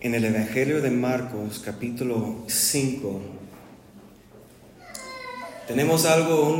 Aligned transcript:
en 0.00 0.14
el 0.14 0.24
Evangelio 0.24 0.80
de 0.80 0.90
Marcos 0.90 1.60
capítulo 1.64 2.44
5 2.46 3.20
tenemos 5.66 6.04
algo, 6.04 6.56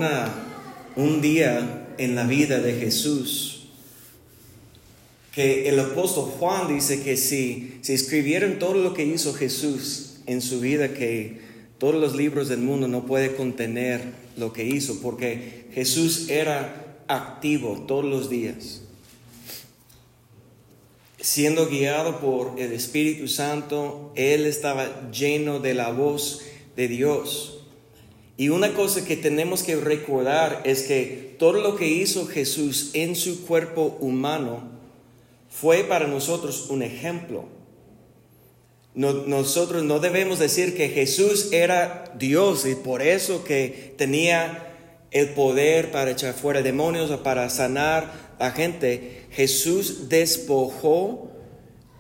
un 0.96 1.20
día 1.20 1.86
en 1.98 2.14
la 2.16 2.24
vida 2.24 2.60
de 2.60 2.74
Jesús 2.74 3.68
que 5.32 5.68
el 5.68 5.78
apóstol 5.78 6.24
Juan 6.38 6.66
dice 6.66 7.00
que 7.02 7.16
si, 7.16 7.78
si 7.80 7.92
escribieran 7.92 8.58
todo 8.58 8.74
lo 8.74 8.92
que 8.92 9.04
hizo 9.04 9.32
Jesús 9.34 10.16
en 10.26 10.42
su 10.42 10.58
vida, 10.58 10.92
que 10.92 11.40
todos 11.78 11.94
los 11.94 12.16
libros 12.16 12.48
del 12.48 12.58
mundo 12.58 12.88
no 12.88 13.06
puede 13.06 13.36
contener 13.36 14.00
lo 14.36 14.52
que 14.52 14.64
hizo, 14.64 15.00
porque 15.00 15.66
Jesús 15.72 16.28
era 16.28 17.04
activo 17.06 17.84
todos 17.86 18.04
los 18.04 18.28
días 18.28 18.82
siendo 21.20 21.68
guiado 21.68 22.20
por 22.20 22.58
el 22.58 22.72
Espíritu 22.72 23.28
Santo, 23.28 24.12
él 24.14 24.46
estaba 24.46 25.10
lleno 25.10 25.58
de 25.58 25.74
la 25.74 25.90
voz 25.90 26.42
de 26.76 26.88
Dios. 26.88 27.58
Y 28.36 28.50
una 28.50 28.72
cosa 28.72 29.04
que 29.04 29.16
tenemos 29.16 29.64
que 29.64 29.76
recordar 29.76 30.62
es 30.64 30.82
que 30.82 31.34
todo 31.38 31.54
lo 31.54 31.76
que 31.76 31.88
hizo 31.88 32.26
Jesús 32.26 32.90
en 32.92 33.16
su 33.16 33.44
cuerpo 33.46 33.96
humano 34.00 34.62
fue 35.50 35.82
para 35.82 36.06
nosotros 36.06 36.68
un 36.70 36.82
ejemplo. 36.82 37.48
nosotros 38.94 39.84
no 39.84 40.00
debemos 40.00 40.38
decir 40.38 40.76
que 40.76 40.88
Jesús 40.88 41.52
era 41.52 42.12
Dios 42.18 42.66
y 42.66 42.74
por 42.74 43.02
eso 43.02 43.44
que 43.44 43.94
tenía 43.96 44.68
el 45.10 45.30
poder 45.30 45.90
para 45.90 46.10
echar 46.10 46.34
fuera 46.34 46.62
demonios 46.62 47.10
o 47.10 47.22
para 47.22 47.48
sanar 47.48 48.27
a 48.38 48.50
gente, 48.50 49.26
Jesús 49.30 50.08
despojó 50.08 51.30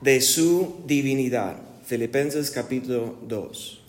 de 0.00 0.20
su 0.20 0.76
divinidad. 0.86 1.56
Filipenses 1.84 2.50
capítulo 2.50 3.16
2. 3.26 3.80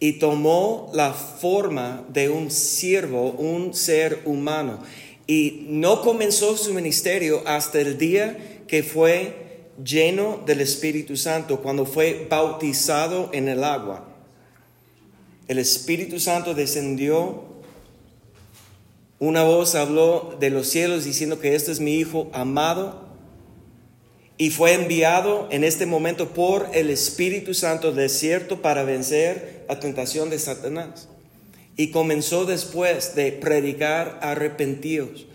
Y 0.00 0.18
tomó 0.18 0.90
la 0.92 1.12
forma 1.12 2.04
de 2.10 2.28
un 2.28 2.50
siervo, 2.50 3.30
un 3.32 3.74
ser 3.74 4.20
humano. 4.26 4.80
Y 5.26 5.64
no 5.68 6.02
comenzó 6.02 6.56
su 6.56 6.74
ministerio 6.74 7.42
hasta 7.46 7.80
el 7.80 7.96
día 7.96 8.62
que 8.66 8.82
fue 8.82 9.44
lleno 9.82 10.42
del 10.44 10.60
Espíritu 10.60 11.16
Santo, 11.16 11.62
cuando 11.62 11.86
fue 11.86 12.26
bautizado 12.28 13.30
en 13.32 13.48
el 13.48 13.64
agua. 13.64 14.08
El 15.48 15.58
Espíritu 15.58 16.20
Santo 16.20 16.54
descendió 16.54 17.53
una 19.24 19.42
voz 19.42 19.74
habló 19.74 20.36
de 20.38 20.50
los 20.50 20.68
cielos 20.68 21.04
diciendo 21.04 21.40
que 21.40 21.54
este 21.54 21.72
es 21.72 21.80
mi 21.80 21.94
Hijo 21.94 22.28
amado 22.34 23.08
y 24.36 24.50
fue 24.50 24.74
enviado 24.74 25.48
en 25.50 25.64
este 25.64 25.86
momento 25.86 26.30
por 26.30 26.68
el 26.74 26.90
Espíritu 26.90 27.54
Santo 27.54 27.92
desierto 27.92 28.60
para 28.60 28.84
vencer 28.84 29.64
la 29.68 29.80
tentación 29.80 30.28
de 30.28 30.38
Satanás. 30.38 31.08
Y 31.76 31.90
comenzó 31.90 32.44
después 32.44 33.14
de 33.14 33.32
predicar 33.32 34.18
arrepentidos, 34.22 35.26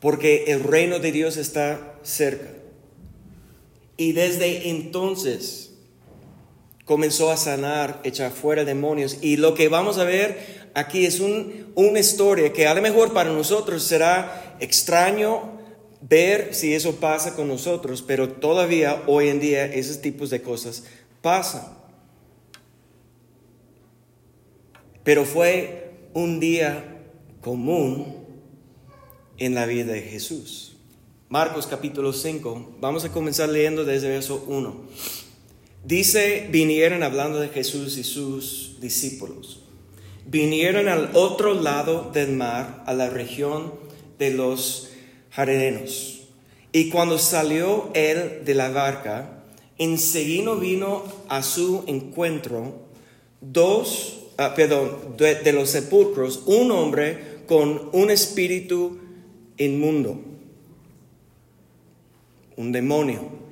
porque 0.00 0.44
el 0.48 0.64
reino 0.64 0.98
de 0.98 1.12
Dios 1.12 1.36
está 1.36 1.94
cerca. 2.02 2.50
Y 3.96 4.12
desde 4.12 4.68
entonces 4.68 5.74
comenzó 6.84 7.30
a 7.30 7.36
sanar, 7.36 8.00
echar 8.04 8.32
fuera 8.32 8.64
demonios. 8.64 9.18
Y 9.22 9.36
lo 9.36 9.54
que 9.54 9.68
vamos 9.68 9.98
a 9.98 10.04
ver 10.04 10.63
aquí 10.74 11.06
es 11.06 11.20
una 11.20 12.00
historia 12.00 12.52
que 12.52 12.66
a 12.66 12.74
lo 12.74 12.82
mejor 12.82 13.12
para 13.12 13.30
nosotros 13.30 13.82
será 13.84 14.56
extraño 14.60 15.54
ver 16.00 16.54
si 16.54 16.74
eso 16.74 16.96
pasa 16.96 17.34
con 17.34 17.48
nosotros, 17.48 18.02
pero 18.02 18.28
todavía 18.28 19.02
hoy 19.06 19.28
en 19.28 19.40
día 19.40 19.64
esos 19.64 20.00
tipos 20.00 20.30
de 20.30 20.42
cosas 20.42 20.84
pasan. 21.22 21.62
Pero 25.02 25.24
fue 25.24 25.92
un 26.12 26.40
día 26.40 27.02
común 27.40 28.16
en 29.38 29.54
la 29.54 29.66
vida 29.66 29.92
de 29.92 30.02
Jesús. 30.02 30.76
Marcos 31.28 31.66
capítulo 31.66 32.12
5, 32.12 32.76
vamos 32.80 33.04
a 33.04 33.12
comenzar 33.12 33.48
leyendo 33.48 33.84
desde 33.84 34.08
verso 34.08 34.44
1. 34.46 34.74
Dice, 35.84 36.48
vinieron 36.50 37.02
hablando 37.02 37.40
de 37.40 37.48
Jesús 37.48 37.98
y 37.98 38.04
sus 38.04 38.78
discípulos 38.80 39.63
vinieron 40.26 40.88
al 40.88 41.10
otro 41.14 41.54
lado 41.54 42.10
del 42.12 42.32
mar, 42.32 42.82
a 42.86 42.94
la 42.94 43.10
región 43.10 43.74
de 44.18 44.30
los 44.30 44.90
Jarenenos. 45.30 46.22
Y 46.72 46.90
cuando 46.90 47.18
salió 47.18 47.90
él 47.94 48.42
de 48.44 48.54
la 48.54 48.70
barca, 48.70 49.44
enseguida 49.78 50.54
vino 50.54 51.04
a 51.28 51.42
su 51.42 51.84
encuentro 51.86 52.82
dos, 53.40 54.26
ah, 54.38 54.54
perdón, 54.54 55.16
de 55.16 55.52
los 55.52 55.70
sepulcros, 55.70 56.42
un 56.46 56.70
hombre 56.72 57.34
con 57.46 57.90
un 57.92 58.10
espíritu 58.10 58.98
inmundo, 59.56 60.20
un 62.56 62.72
demonio, 62.72 63.44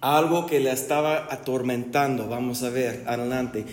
algo 0.00 0.46
que 0.46 0.60
le 0.60 0.72
estaba 0.72 1.28
atormentando, 1.30 2.28
vamos 2.28 2.62
a 2.62 2.70
ver 2.70 3.04
adelante 3.06 3.64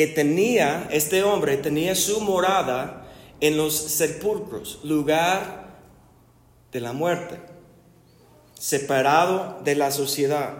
que 0.00 0.06
tenía, 0.06 0.88
este 0.90 1.22
hombre 1.22 1.58
tenía 1.58 1.94
su 1.94 2.22
morada 2.22 3.06
en 3.38 3.58
los 3.58 3.74
sepulcros, 3.74 4.80
lugar 4.82 5.76
de 6.72 6.80
la 6.80 6.94
muerte, 6.94 7.36
separado 8.58 9.60
de 9.62 9.74
la 9.74 9.90
sociedad. 9.90 10.54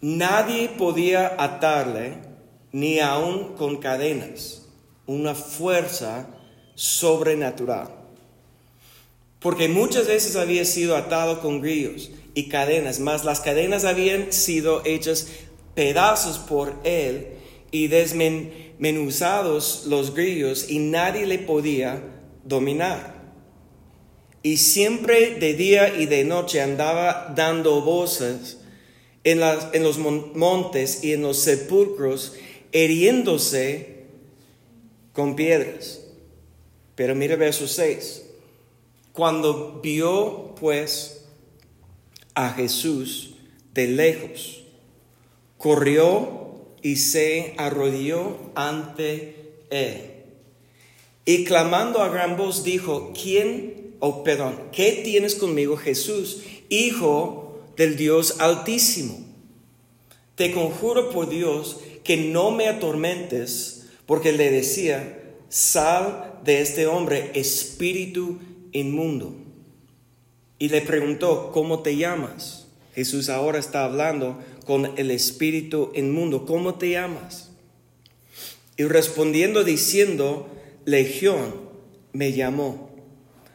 Nadie 0.00 0.70
podía 0.70 1.40
atarle, 1.40 2.18
ni 2.72 2.98
aun 2.98 3.54
con 3.54 3.76
cadenas, 3.76 4.66
una 5.06 5.36
fuerza 5.36 6.26
sobrenatural. 6.74 7.94
Porque 9.38 9.68
muchas 9.68 10.08
veces 10.08 10.34
había 10.34 10.64
sido 10.64 10.96
atado 10.96 11.40
con 11.40 11.60
grillos 11.60 12.10
y 12.34 12.48
cadenas, 12.48 12.98
mas 12.98 13.24
las 13.24 13.38
cadenas 13.38 13.84
habían 13.84 14.32
sido 14.32 14.82
hechas 14.84 15.28
pedazos 15.76 16.38
por 16.38 16.74
él 16.82 17.28
y 17.70 17.86
desmenuzados 17.86 19.84
los 19.86 20.14
grillos 20.14 20.68
y 20.68 20.80
nadie 20.80 21.26
le 21.26 21.38
podía 21.38 22.02
dominar. 22.42 23.14
Y 24.42 24.56
siempre 24.56 25.34
de 25.34 25.54
día 25.54 25.96
y 25.96 26.06
de 26.06 26.24
noche 26.24 26.62
andaba 26.62 27.32
dando 27.36 27.82
voces 27.82 28.58
en, 29.22 29.40
las, 29.40 29.68
en 29.74 29.82
los 29.82 29.98
montes 29.98 31.04
y 31.04 31.12
en 31.12 31.22
los 31.22 31.38
sepulcros, 31.38 32.34
heriéndose 32.72 34.06
con 35.12 35.36
piedras. 35.36 36.00
Pero 36.94 37.14
mire 37.14 37.36
verso 37.36 37.68
6. 37.68 38.22
Cuando 39.12 39.80
vio 39.82 40.54
pues 40.58 41.26
a 42.34 42.50
Jesús 42.50 43.34
de 43.74 43.88
lejos, 43.88 44.65
corrió 45.58 46.46
y 46.82 46.96
se 46.96 47.54
arrodilló 47.56 48.36
ante 48.54 49.54
él. 49.70 50.12
Y 51.24 51.44
clamando 51.44 52.02
a 52.02 52.08
gran 52.08 52.36
voz 52.36 52.62
dijo, 52.62 53.12
¿quién, 53.20 53.96
oh 53.98 54.22
perdón, 54.22 54.58
qué 54.72 55.02
tienes 55.04 55.34
conmigo 55.34 55.76
Jesús, 55.76 56.42
Hijo 56.68 57.60
del 57.76 57.96
Dios 57.96 58.36
Altísimo? 58.40 59.18
Te 60.36 60.52
conjuro 60.52 61.10
por 61.10 61.28
Dios 61.28 61.78
que 62.04 62.16
no 62.16 62.52
me 62.52 62.68
atormentes, 62.68 63.88
porque 64.06 64.32
le 64.32 64.50
decía, 64.50 65.20
sal 65.48 66.40
de 66.44 66.60
este 66.60 66.86
hombre, 66.86 67.32
espíritu 67.34 68.38
inmundo. 68.70 69.34
Y 70.58 70.68
le 70.68 70.82
preguntó, 70.82 71.50
¿cómo 71.52 71.80
te 71.80 71.96
llamas? 71.96 72.66
Jesús 72.94 73.28
ahora 73.28 73.58
está 73.58 73.84
hablando 73.84 74.38
con 74.66 74.98
el 74.98 75.10
espíritu 75.10 75.92
inmundo, 75.94 76.44
¿cómo 76.44 76.74
te 76.74 76.90
llamas? 76.90 77.50
Y 78.76 78.84
respondiendo 78.84 79.64
diciendo, 79.64 80.48
Legión 80.84 81.54
me 82.12 82.32
llamó, 82.32 82.90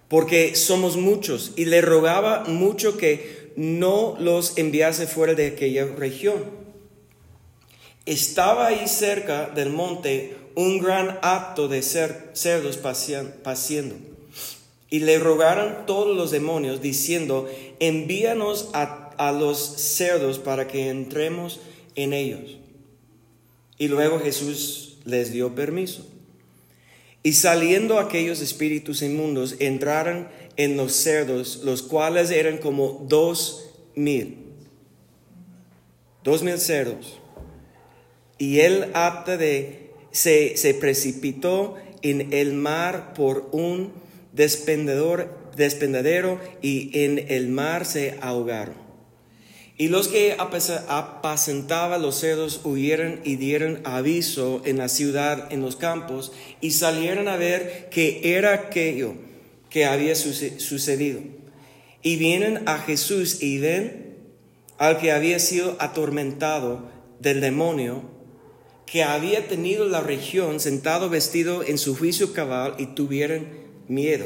porque 0.08 0.56
somos 0.56 0.98
muchos, 0.98 1.52
y 1.58 1.66
le 1.66 1.82
rogaba 1.82 2.46
mucho 2.46 2.98
que 2.98 3.52
no 3.56 4.16
los 4.20 4.58
enviase 4.58 5.06
fuera 5.06 5.36
de 5.36 5.48
aquella 5.48 5.86
región. 5.86 6.44
Estaba 8.06 8.68
ahí 8.68 8.88
cerca 8.88 9.48
del 9.48 9.70
monte 9.70 10.36
un 10.56 10.80
gran 10.80 11.20
acto 11.22 11.68
de 11.68 11.82
cerdos 11.82 12.78
paciendo. 12.78 13.96
Y 14.90 15.00
le 15.00 15.20
rogaron 15.20 15.86
todos 15.86 16.16
los 16.16 16.32
demonios, 16.32 16.82
diciendo, 16.82 17.50
envíanos 17.80 18.70
a 18.74 19.01
a 19.22 19.32
los 19.32 19.60
cerdos 19.60 20.40
para 20.40 20.68
que 20.68 20.90
entremos 20.90 21.60
en 21.94 22.12
ellos. 22.12 22.58
Y 23.78 23.88
luego 23.88 24.20
Jesús 24.20 24.98
les 25.06 25.32
dio 25.32 25.54
permiso. 25.54 26.08
Y 27.22 27.34
saliendo 27.34 28.00
aquellos 28.00 28.42
espíritus 28.42 29.04
inmundos, 29.04 29.58
entraron 29.60 30.28
en 30.58 30.76
los 30.76 30.94
cerdos, 30.94 31.62
los 31.64 31.84
cuales 31.84 32.32
eran 32.32 32.58
como 32.58 33.06
dos 33.08 33.70
mil. 33.94 34.40
Dos 36.24 36.42
mil 36.42 36.58
cerdos. 36.58 37.20
Y 38.40 38.62
él 38.62 38.88
apta 38.96 39.38
de, 39.38 39.92
se, 40.10 40.58
se 40.58 40.74
precipitó 40.74 41.76
en 42.02 42.34
el 42.34 42.54
mar 42.54 43.14
por 43.14 43.50
un 43.52 43.94
despendedor, 44.34 45.30
despendedero 45.56 46.40
y 46.64 46.90
en 47.04 47.24
el 47.30 47.50
mar 47.50 47.86
se 47.86 48.18
ahogaron. 48.20 48.91
Y 49.78 49.88
los 49.88 50.08
que 50.08 50.36
apacentaban 50.38 52.02
los 52.02 52.20
cerdos 52.20 52.62
huyeron 52.64 53.22
y 53.24 53.38
dieron 53.38 53.82
aviso 53.84 54.62
en 54.66 54.78
la 54.78 54.90
ciudad, 54.90 55.52
en 55.52 55.62
los 55.62 55.76
campos, 55.76 56.34
y 56.60 56.72
salieron 56.72 57.28
a 57.28 57.38
ver 57.38 57.90
qué 57.90 58.38
era 58.38 58.54
aquello 58.54 59.16
que 59.70 59.86
había 59.86 60.16
sucedido. 60.16 61.22
Y 62.04 62.18
vienen 62.18 62.68
a 62.68 62.78
Jesús 62.78 63.42
y 63.42 63.58
ven 63.58 64.18
al 64.78 65.00
que 65.00 65.12
había 65.12 65.40
sido 65.40 65.78
atormentado 65.80 66.90
del 67.20 67.40
demonio, 67.40 68.04
que 68.86 69.04
había 69.04 69.48
tenido 69.48 69.88
la 69.88 70.02
región 70.02 70.60
sentado 70.60 71.10
vestido 71.10 71.64
en 71.64 71.78
su 71.78 71.96
juicio 71.96 72.34
cabal 72.34 72.76
y 72.78 72.88
tuvieron 72.88 73.48
miedo. 73.88 74.26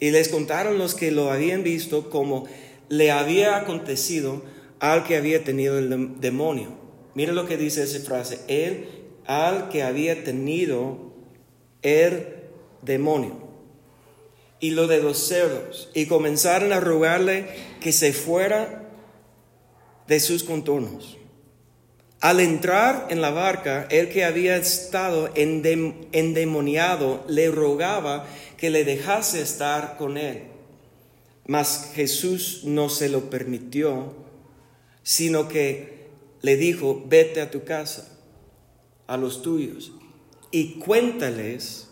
Y 0.00 0.10
les 0.10 0.28
contaron 0.28 0.78
los 0.78 0.94
que 0.94 1.10
lo 1.10 1.30
habían 1.30 1.62
visto 1.62 2.10
como 2.10 2.46
le 2.90 3.10
había 3.12 3.56
acontecido 3.56 4.42
al 4.80 5.04
que 5.04 5.16
había 5.16 5.42
tenido 5.44 5.78
el 5.78 6.20
demonio. 6.20 6.74
Mira 7.14 7.32
lo 7.32 7.46
que 7.46 7.56
dice 7.56 7.84
esa 7.84 8.00
frase, 8.00 8.40
él 8.48 8.88
al 9.26 9.68
que 9.68 9.82
había 9.82 10.24
tenido 10.24 11.12
el 11.82 12.26
demonio 12.82 13.48
y 14.58 14.72
lo 14.72 14.88
de 14.88 15.02
los 15.02 15.16
cerdos, 15.16 15.88
y 15.94 16.04
comenzaron 16.06 16.72
a 16.74 16.80
rogarle 16.80 17.46
que 17.80 17.92
se 17.92 18.12
fuera 18.12 18.82
de 20.06 20.20
sus 20.20 20.44
contornos. 20.44 21.16
Al 22.20 22.40
entrar 22.40 23.06
en 23.08 23.22
la 23.22 23.30
barca, 23.30 23.86
el 23.90 24.10
que 24.10 24.24
había 24.24 24.56
estado 24.56 25.30
endemoniado 25.34 27.24
le 27.28 27.50
rogaba 27.50 28.26
que 28.58 28.68
le 28.68 28.84
dejase 28.84 29.40
estar 29.40 29.96
con 29.96 30.18
él. 30.18 30.49
Mas 31.50 31.90
Jesús 31.96 32.60
no 32.62 32.88
se 32.88 33.08
lo 33.08 33.28
permitió, 33.28 34.14
sino 35.02 35.48
que 35.48 36.06
le 36.42 36.56
dijo, 36.56 37.02
vete 37.08 37.40
a 37.40 37.50
tu 37.50 37.64
casa, 37.64 38.08
a 39.08 39.16
los 39.16 39.42
tuyos, 39.42 39.90
y 40.52 40.74
cuéntales 40.74 41.88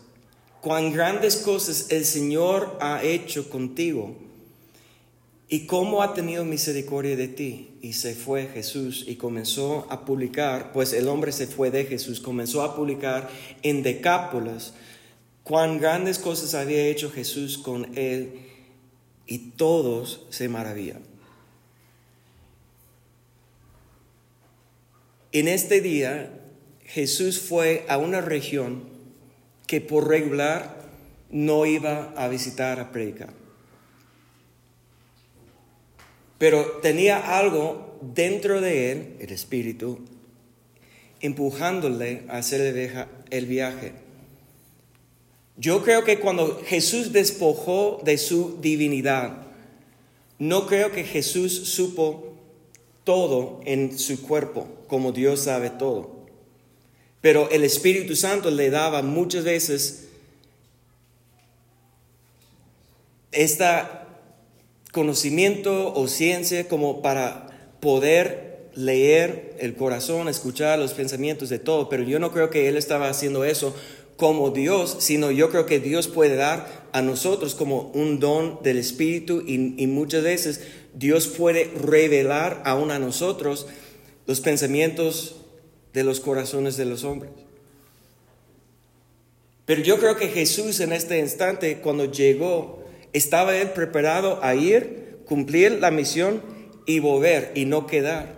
cuán 0.61 0.93
grandes 0.93 1.35
cosas 1.35 1.87
el 1.89 2.05
Señor 2.05 2.77
ha 2.79 3.03
hecho 3.03 3.49
contigo 3.49 4.15
y 5.49 5.65
cómo 5.65 6.03
ha 6.03 6.13
tenido 6.13 6.45
misericordia 6.45 7.17
de 7.17 7.27
ti. 7.27 7.71
Y 7.81 7.91
se 7.91 8.15
fue 8.15 8.47
Jesús 8.47 9.03
y 9.09 9.17
comenzó 9.17 9.87
a 9.89 10.05
publicar, 10.05 10.71
pues 10.71 10.93
el 10.93 11.09
hombre 11.09 11.33
se 11.33 11.47
fue 11.47 11.69
de 11.69 11.83
Jesús, 11.83 12.21
comenzó 12.21 12.61
a 12.61 12.77
publicar 12.77 13.29
en 13.61 13.83
Decápolis 13.83 14.71
cuán 15.43 15.79
grandes 15.79 16.17
cosas 16.17 16.55
había 16.55 16.87
hecho 16.87 17.11
Jesús 17.11 17.57
con 17.57 17.97
él 17.97 18.47
y 19.29 19.37
todos 19.37 20.25
se 20.31 20.49
maravillan. 20.49 21.03
En 25.31 25.47
este 25.47 25.81
día 25.81 26.33
Jesús 26.83 27.39
fue 27.39 27.85
a 27.87 27.99
una 27.99 28.21
región 28.21 28.89
que 29.67 29.81
por 29.81 30.07
regular 30.07 30.81
no 31.29 31.67
iba 31.67 32.11
a 32.17 32.27
visitar 32.27 32.79
a 32.79 32.91
predicar. 32.91 33.29
Pero 36.39 36.79
tenía 36.81 37.37
algo 37.37 37.99
dentro 38.01 38.61
de 38.61 38.91
él, 38.91 39.15
el 39.19 39.29
espíritu, 39.31 39.99
empujándole 41.21 42.23
a 42.29 42.37
hacer 42.37 43.15
el 43.29 43.45
viaje. 43.45 44.08
Yo 45.59 45.83
creo 45.83 46.05
que 46.05 46.19
cuando 46.19 46.61
Jesús 46.65 47.11
despojó 47.11 47.99
de 48.05 48.17
su 48.17 48.57
divinidad, 48.61 49.45
no 50.37 50.65
creo 50.67 50.93
que 50.93 51.03
Jesús 51.03 51.53
supo 51.67 52.33
todo 53.03 53.59
en 53.65 53.99
su 53.99 54.21
cuerpo, 54.21 54.69
como 54.87 55.11
Dios 55.11 55.41
sabe 55.41 55.69
todo. 55.69 56.19
Pero 57.19 57.49
el 57.49 57.65
Espíritu 57.65 58.15
Santo 58.15 58.49
le 58.49 58.69
daba 58.69 59.01
muchas 59.01 59.43
veces 59.43 60.07
este 63.33 63.65
conocimiento 64.93 65.93
o 65.93 66.07
ciencia 66.07 66.69
como 66.69 67.01
para 67.01 67.75
poder 67.81 68.69
leer 68.75 69.57
el 69.59 69.75
corazón, 69.75 70.29
escuchar 70.29 70.79
los 70.79 70.93
pensamientos 70.93 71.49
de 71.49 71.59
todo. 71.59 71.89
Pero 71.89 72.03
yo 72.03 72.17
no 72.19 72.31
creo 72.31 72.49
que 72.49 72.69
él 72.69 72.77
estaba 72.77 73.09
haciendo 73.09 73.43
eso 73.43 73.75
como 74.19 74.49
Dios, 74.49 74.97
sino 74.99 75.31
yo 75.31 75.49
creo 75.49 75.65
que 75.65 75.79
Dios 75.79 76.09
puede 76.09 76.35
dar 76.35 76.89
a 76.91 77.01
nosotros 77.01 77.55
como 77.55 77.89
un 77.93 78.19
don 78.19 78.59
del 78.61 78.77
Espíritu 78.77 79.41
y, 79.47 79.87
muchas 79.87 80.23
veces 80.23 80.61
Dios 80.93 81.27
puede 81.27 81.71
revelar 81.73 82.61
aún 82.65 82.91
a 82.91 82.99
nosotros 82.99 83.67
los 84.27 84.41
pensamientos 84.41 85.37
de 85.93 86.03
los 86.03 86.19
corazones 86.19 86.75
de 86.75 86.83
los 86.83 87.05
hombres. 87.05 87.31
Pero 89.65 89.83
yo 89.83 89.99
creo 89.99 90.17
que 90.17 90.27
Jesús 90.27 90.81
en 90.81 90.91
este 90.91 91.17
instante, 91.17 91.77
cuando 91.77 92.11
llegó, 92.11 92.83
estaba 93.13 93.55
él 93.55 93.69
preparado 93.69 94.43
a 94.43 94.53
ir, 94.53 95.19
cumplir 95.25 95.79
la 95.79 95.91
misión 95.91 96.41
y 96.85 96.99
volver 96.99 97.53
y 97.55 97.63
no 97.63 97.87
quedar. 97.87 98.37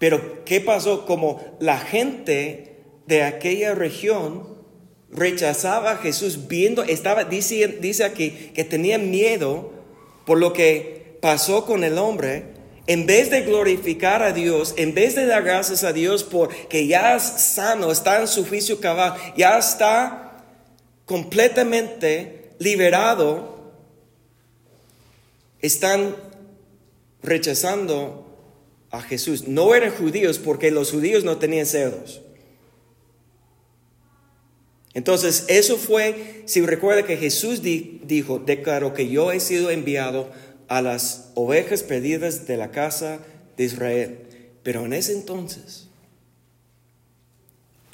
Pero 0.00 0.44
¿qué 0.44 0.60
pasó? 0.60 1.06
Como 1.06 1.56
la 1.60 1.78
gente 1.78 2.69
de 3.06 3.22
aquella 3.22 3.74
región 3.74 4.60
rechazaba 5.10 5.92
a 5.92 5.96
Jesús 5.96 6.48
viendo, 6.48 6.82
estaba, 6.82 7.24
dice, 7.24 7.66
dice 7.80 8.04
aquí 8.04 8.30
que 8.54 8.64
tenía 8.64 8.98
miedo 8.98 9.72
por 10.24 10.38
lo 10.38 10.52
que 10.52 11.18
pasó 11.20 11.66
con 11.66 11.84
el 11.84 11.98
hombre 11.98 12.44
en 12.86 13.06
vez 13.06 13.30
de 13.30 13.42
glorificar 13.42 14.22
a 14.22 14.32
Dios, 14.32 14.74
en 14.76 14.94
vez 14.94 15.14
de 15.14 15.26
dar 15.26 15.44
gracias 15.44 15.84
a 15.84 15.92
Dios 15.92 16.24
por 16.24 16.48
que 16.68 16.86
ya 16.86 17.14
es 17.14 17.22
sano, 17.22 17.92
está 17.92 18.20
en 18.20 18.26
su 18.26 18.44
juicio 18.44 18.80
cabal, 18.80 19.14
ya 19.36 19.58
está 19.58 20.44
completamente 21.04 22.50
liberado, 22.58 23.72
están 25.60 26.16
rechazando 27.22 28.26
a 28.90 29.02
Jesús. 29.02 29.46
No 29.46 29.74
eran 29.74 29.92
judíos 29.92 30.38
porque 30.38 30.70
los 30.70 30.90
judíos 30.90 31.22
no 31.22 31.38
tenían 31.38 31.66
cerdos. 31.66 32.22
Entonces, 34.92 35.44
eso 35.48 35.76
fue, 35.76 36.42
si 36.46 36.60
recuerda 36.62 37.04
que 37.04 37.16
Jesús 37.16 37.62
dijo, 37.62 38.38
declaró 38.40 38.92
que 38.92 39.08
yo 39.08 39.30
he 39.30 39.38
sido 39.38 39.70
enviado 39.70 40.30
a 40.68 40.82
las 40.82 41.30
ovejas 41.34 41.82
perdidas 41.82 42.46
de 42.46 42.56
la 42.56 42.70
casa 42.70 43.20
de 43.56 43.64
Israel. 43.64 44.18
Pero 44.62 44.84
en 44.86 44.92
ese 44.92 45.12
entonces 45.12 45.86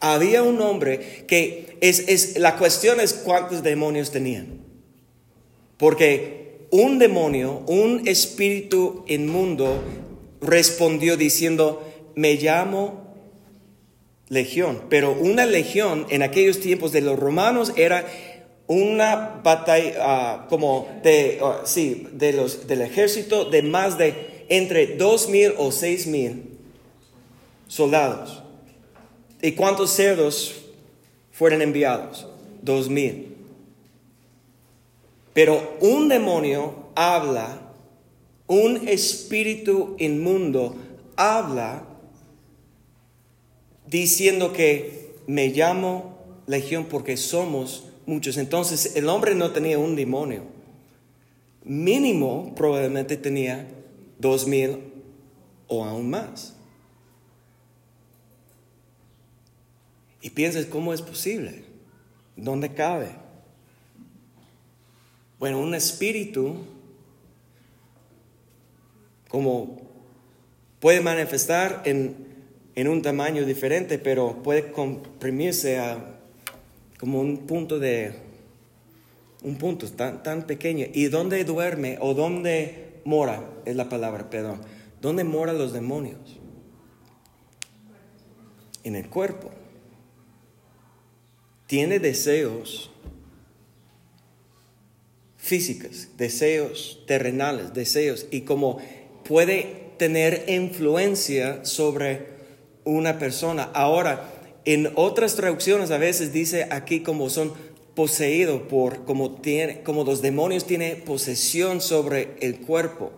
había 0.00 0.43
un 0.43 0.61
hombre 0.61 1.25
que 1.26 1.76
es, 1.81 2.00
es, 2.09 2.38
la 2.38 2.57
cuestión 2.57 3.00
es 3.00 3.12
cuántos 3.12 3.62
demonios 3.62 4.11
tenían. 4.11 4.61
Porque 5.76 6.67
un 6.71 6.99
demonio, 6.99 7.62
un 7.67 8.09
espíritu 8.09 9.05
inmundo 9.07 9.83
respondió 10.41 11.17
diciendo, 11.17 11.87
me 12.15 12.35
llamo 12.35 13.06
legión. 14.28 14.83
Pero 14.88 15.12
una 15.12 15.47
legión 15.47 16.06
en 16.11 16.23
aquellos 16.23 16.61
tiempos 16.61 16.92
de 16.92 17.00
los 17.00 17.18
romanos 17.18 17.73
era 17.76 18.06
una 18.66 19.40
batalla 19.42 19.95
ah, 20.00 20.47
como 20.49 20.88
de, 21.02 21.38
ah, 21.42 21.62
sí, 21.64 22.09
de 22.12 22.33
los, 22.33 22.66
del 22.66 22.83
ejército 22.83 23.45
de 23.45 23.62
más 23.62 23.99
de 23.99 24.45
entre 24.49 24.97
dos 24.97 25.28
mil 25.28 25.54
o 25.59 25.73
seis 25.73 26.06
mil 26.06 26.59
soldados. 27.68 28.42
¿Y 29.42 29.52
cuántos 29.52 29.90
cerdos 29.90 30.54
fueron 31.33 31.62
enviados? 31.62 32.26
Dos 32.62 32.88
mil. 32.88 33.37
Pero 35.33 35.76
un 35.80 36.09
demonio 36.09 36.87
habla, 36.95 37.61
un 38.47 38.88
espíritu 38.88 39.95
inmundo 39.99 40.76
habla 41.16 41.85
diciendo 43.87 44.52
que 44.52 45.14
me 45.26 45.49
llamo 45.49 46.19
legión 46.47 46.87
porque 46.87 47.16
somos 47.16 47.85
muchos. 48.07 48.37
Entonces 48.37 48.97
el 48.97 49.09
hombre 49.09 49.35
no 49.35 49.50
tenía 49.50 49.78
un 49.78 49.97
demonio. 49.97 50.45
Mínimo 51.64 52.55
probablemente 52.55 53.16
tenía 53.16 53.69
dos 54.19 54.47
mil 54.47 54.78
o 55.69 55.85
aún 55.85 56.11
más. 56.11 56.55
Y 60.21 60.31
piensas, 60.31 60.66
¿cómo 60.66 60.93
es 60.93 61.02
posible? 61.02 61.64
¿Dónde 62.37 62.73
cabe? 62.73 63.11
Bueno, 65.38 65.61
un 65.61 65.75
espíritu 65.75 66.57
como 69.28 69.76
puede 70.81 71.00
manifestar 71.00 71.83
en, 71.85 72.25
en 72.76 72.88
un 72.88 73.02
tamaño 73.02 73.45
diferente, 73.47 73.99
pero 73.99 74.42
puede 74.42 74.71
comprimirse 74.71 75.78
a 75.78 76.21
como 77.00 77.21
un 77.21 77.47
punto 77.47 77.78
de, 77.78 78.12
un 79.42 79.56
punto 79.56 79.90
tan, 79.90 80.23
tan 80.23 80.47
pequeño. 80.47 80.87
¿Y 80.92 81.06
dónde 81.06 81.42
duerme 81.45 81.99
o 82.00 82.14
dónde 82.14 83.00
mora? 83.04 83.42
Es 83.64 83.75
la 83.76 83.88
palabra, 83.88 84.28
perdón. 84.28 84.61
¿Dónde 85.00 85.25
moran 85.25 85.59
los 85.59 85.73
demonios? 85.73 86.38
En 88.85 88.95
el 88.95 89.09
cuerpo. 89.09 89.50
Tiene 91.66 91.99
deseos 91.99 92.90
físicos, 95.38 96.09
deseos 96.18 97.02
terrenales, 97.06 97.73
deseos, 97.73 98.26
y 98.30 98.42
como 98.42 98.78
puede 99.25 99.92
tener 99.97 100.45
influencia 100.49 101.64
sobre 101.64 102.36
una 102.87 103.19
persona. 103.19 103.69
Ahora, 103.75 104.31
en 104.64 104.90
otras 104.95 105.37
traducciones 105.37 105.90
a 105.90 105.99
veces 105.99 106.33
dice 106.33 106.66
aquí 106.71 107.00
como 107.00 107.28
son 107.28 107.52
poseídos 107.95 108.62
por, 108.62 109.05
como, 109.05 109.33
tiene, 109.33 109.83
como 109.83 110.05
los 110.05 110.23
demonios 110.23 110.66
tienen 110.66 111.02
posesión 111.02 111.83
sobre 111.83 112.37
el 112.40 112.61
cuerpo. 112.61 113.12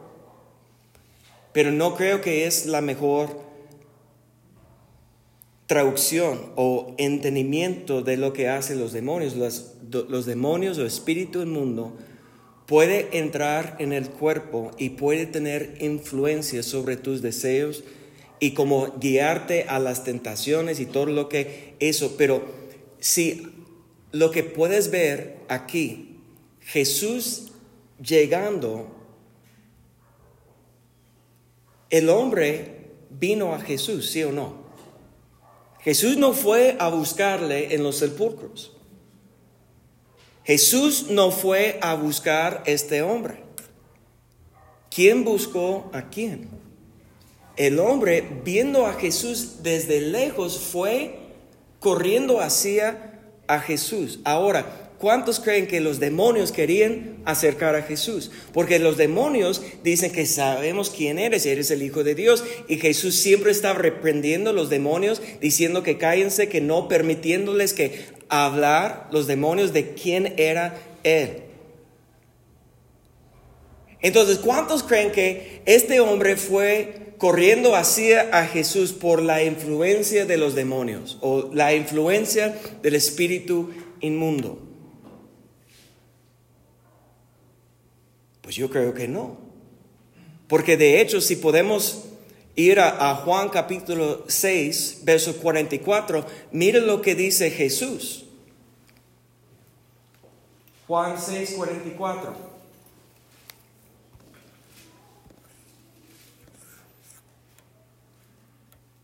Pero 1.52 1.70
no 1.70 1.94
creo 1.94 2.20
que 2.20 2.46
es 2.46 2.66
la 2.66 2.80
mejor 2.80 3.46
traducción 5.66 6.52
o 6.56 6.94
entendimiento 6.96 8.02
de 8.02 8.16
lo 8.16 8.32
que 8.32 8.48
hacen 8.48 8.80
los 8.80 8.92
demonios. 8.92 9.37
Los, 9.37 9.75
los 9.90 10.26
demonios 10.26 10.78
o 10.78 10.87
espíritu 10.87 11.44
mundo 11.44 11.92
puede 12.66 13.18
entrar 13.18 13.76
en 13.78 13.92
el 13.92 14.10
cuerpo 14.10 14.70
y 14.78 14.90
puede 14.90 15.26
tener 15.26 15.76
influencia 15.80 16.62
sobre 16.62 16.96
tus 16.96 17.22
deseos, 17.22 17.82
y 18.40 18.52
como 18.52 18.99
guiarte 18.99 19.64
a 19.64 19.78
las 19.78 20.04
tentaciones 20.04 20.80
y 20.80 20.87
todo 20.87 21.07
lo 21.07 21.28
que 21.28 21.75
eso, 21.80 22.14
pero 22.16 22.45
si 23.00 23.47
lo 24.12 24.30
que 24.30 24.45
puedes 24.45 24.90
ver 24.90 25.38
aquí, 25.49 26.21
Jesús 26.61 27.52
llegando, 28.00 28.95
el 31.90 32.09
hombre 32.09 32.90
vino 33.11 33.54
a 33.54 33.61
Jesús, 33.61 34.11
¿sí 34.11 34.23
o 34.23 34.33
no? 34.33 34.68
Jesús 35.80 36.16
no 36.16 36.33
fue 36.33 36.76
a 36.80 36.88
buscarle 36.88 37.75
en 37.75 37.83
los 37.83 37.97
sepulcros. 37.97 38.73
Jesús 40.45 41.07
no 41.11 41.30
fue 41.30 41.78
a 41.83 41.95
buscar 41.95 42.62
este 42.66 43.02
hombre. 43.02 43.42
¿Quién 44.90 45.25
buscó 45.25 45.90
a 45.92 46.09
quién? 46.09 46.57
El 47.58 47.80
hombre, 47.80 48.24
viendo 48.44 48.86
a 48.86 48.94
Jesús 48.94 49.62
desde 49.62 50.00
lejos, 50.00 50.58
fue 50.58 51.16
corriendo 51.80 52.40
hacia 52.40 53.20
a 53.48 53.58
Jesús. 53.58 54.20
Ahora, 54.24 54.92
¿cuántos 54.98 55.40
creen 55.40 55.66
que 55.66 55.80
los 55.80 55.98
demonios 55.98 56.52
querían 56.52 57.16
acercar 57.24 57.74
a 57.74 57.82
Jesús? 57.82 58.30
Porque 58.52 58.78
los 58.78 58.96
demonios 58.96 59.60
dicen 59.82 60.12
que 60.12 60.24
sabemos 60.24 60.90
quién 60.90 61.18
eres, 61.18 61.46
eres 61.46 61.72
el 61.72 61.82
Hijo 61.82 62.04
de 62.04 62.14
Dios. 62.14 62.44
Y 62.68 62.76
Jesús 62.76 63.16
siempre 63.16 63.50
está 63.50 63.72
reprendiendo 63.72 64.50
a 64.50 64.52
los 64.54 64.70
demonios, 64.70 65.20
diciendo 65.40 65.82
que 65.82 65.98
cállense, 65.98 66.48
que 66.48 66.60
no 66.60 66.86
permitiéndoles 66.86 67.72
que 67.72 68.06
hablar 68.28 69.08
los 69.10 69.26
demonios 69.26 69.72
de 69.72 69.94
quién 69.94 70.34
era 70.36 70.78
Él. 71.02 71.42
Entonces, 74.00 74.38
¿cuántos 74.38 74.84
creen 74.84 75.10
que 75.10 75.62
este 75.66 75.98
hombre 75.98 76.36
fue 76.36 77.07
corriendo 77.18 77.75
hacia 77.75 78.30
a 78.32 78.46
Jesús 78.46 78.92
por 78.92 79.20
la 79.20 79.42
influencia 79.42 80.25
de 80.25 80.37
los 80.38 80.54
demonios 80.54 81.18
o 81.20 81.50
la 81.52 81.75
influencia 81.75 82.58
del 82.82 82.94
espíritu 82.94 83.70
inmundo? 84.00 84.62
Pues 88.40 88.56
yo 88.56 88.70
creo 88.70 88.94
que 88.94 89.08
no. 89.08 89.37
Porque 90.46 90.78
de 90.78 91.00
hecho, 91.00 91.20
si 91.20 91.37
podemos 91.37 92.04
ir 92.54 92.80
a, 92.80 93.14
Juan 93.16 93.50
capítulo 93.50 94.25
6, 94.26 95.00
verso 95.02 95.37
44, 95.37 96.25
mire 96.52 96.80
lo 96.80 97.02
que 97.02 97.14
dice 97.14 97.50
Jesús. 97.50 98.25
Juan 100.87 101.20
6, 101.20 101.54
44. 101.56 102.47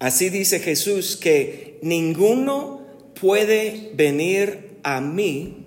Así 0.04 0.28
dice 0.28 0.60
Jesús 0.60 1.16
que 1.16 1.78
ninguno 1.80 2.82
puede 3.18 3.90
venir 3.94 4.76
a 4.82 5.00
mí 5.00 5.64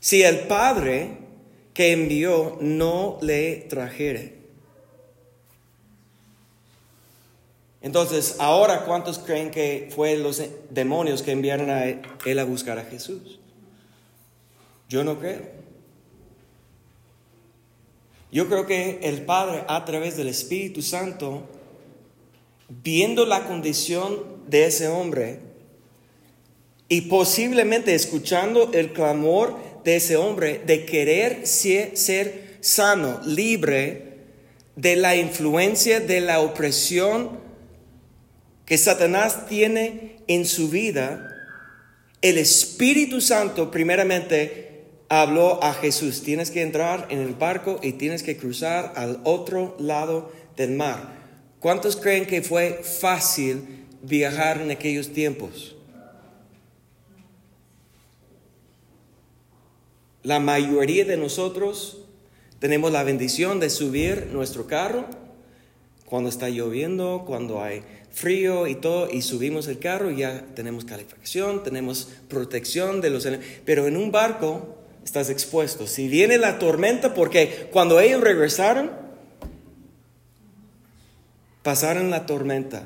si 0.00 0.22
el 0.22 0.46
Padre 0.46 1.18
que 1.74 1.92
envió 1.92 2.56
no 2.62 3.18
le 3.20 3.56
trajere. 3.68 4.38
Entonces, 7.82 8.36
ahora, 8.38 8.86
¿cuántos 8.86 9.18
creen 9.18 9.50
que 9.50 9.90
fue 9.94 10.16
los 10.16 10.42
demonios 10.70 11.20
que 11.20 11.32
enviaron 11.32 11.68
a 11.68 11.84
él 11.84 12.38
a 12.38 12.44
buscar 12.44 12.78
a 12.78 12.84
Jesús? 12.86 13.40
Yo 14.88 15.04
no 15.04 15.18
creo. 15.18 15.42
Yo 18.32 18.48
creo 18.48 18.64
que 18.64 19.00
el 19.02 19.20
Padre, 19.26 19.64
a 19.68 19.84
través 19.84 20.16
del 20.16 20.28
Espíritu 20.28 20.80
Santo, 20.80 21.46
viendo 22.68 23.26
la 23.26 23.44
condición 23.44 24.22
de 24.48 24.66
ese 24.66 24.88
hombre 24.88 25.40
y 26.88 27.02
posiblemente 27.02 27.94
escuchando 27.94 28.70
el 28.72 28.92
clamor 28.92 29.56
de 29.84 29.96
ese 29.96 30.16
hombre 30.16 30.60
de 30.64 30.84
querer 30.84 31.46
ser 31.46 32.58
sano, 32.60 33.20
libre 33.24 34.16
de 34.76 34.96
la 34.96 35.16
influencia, 35.16 36.00
de 36.00 36.20
la 36.20 36.40
opresión 36.40 37.38
que 38.66 38.78
Satanás 38.78 39.46
tiene 39.46 40.16
en 40.26 40.44
su 40.44 40.68
vida, 40.68 41.32
el 42.20 42.38
Espíritu 42.38 43.20
Santo 43.20 43.70
primeramente 43.70 44.66
habló 45.08 45.62
a 45.62 45.72
Jesús, 45.74 46.22
tienes 46.22 46.50
que 46.50 46.62
entrar 46.62 47.06
en 47.10 47.20
el 47.20 47.34
barco 47.34 47.78
y 47.82 47.92
tienes 47.92 48.22
que 48.22 48.36
cruzar 48.36 48.92
al 48.96 49.20
otro 49.24 49.76
lado 49.78 50.32
del 50.56 50.72
mar. 50.72 51.25
¿Cuántos 51.60 51.96
creen 51.96 52.26
que 52.26 52.42
fue 52.42 52.82
fácil 52.82 53.86
viajar 54.02 54.60
en 54.60 54.70
aquellos 54.70 55.12
tiempos? 55.12 55.74
La 60.22 60.40
mayoría 60.40 61.04
de 61.04 61.16
nosotros 61.16 61.98
tenemos 62.58 62.90
la 62.90 63.04
bendición 63.04 63.60
de 63.60 63.70
subir 63.70 64.28
nuestro 64.32 64.66
carro 64.66 65.06
cuando 66.04 66.28
está 66.28 66.48
lloviendo, 66.48 67.24
cuando 67.26 67.62
hay 67.62 67.82
frío 68.10 68.66
y 68.66 68.74
todo, 68.76 69.08
y 69.10 69.22
subimos 69.22 69.68
el 69.68 69.78
carro 69.78 70.10
y 70.10 70.16
ya 70.18 70.44
tenemos 70.54 70.84
calefacción, 70.84 71.62
tenemos 71.62 72.08
protección 72.28 73.00
de 73.00 73.10
los... 73.10 73.28
Pero 73.64 73.86
en 73.86 73.96
un 73.96 74.10
barco 74.10 74.76
estás 75.04 75.30
expuesto. 75.30 75.86
Si 75.86 76.08
viene 76.08 76.38
la 76.38 76.58
tormenta, 76.58 77.14
porque 77.14 77.68
cuando 77.70 78.00
ellos 78.00 78.20
regresaron, 78.20 79.05
pasaron 81.66 82.10
la 82.10 82.26
tormenta. 82.26 82.84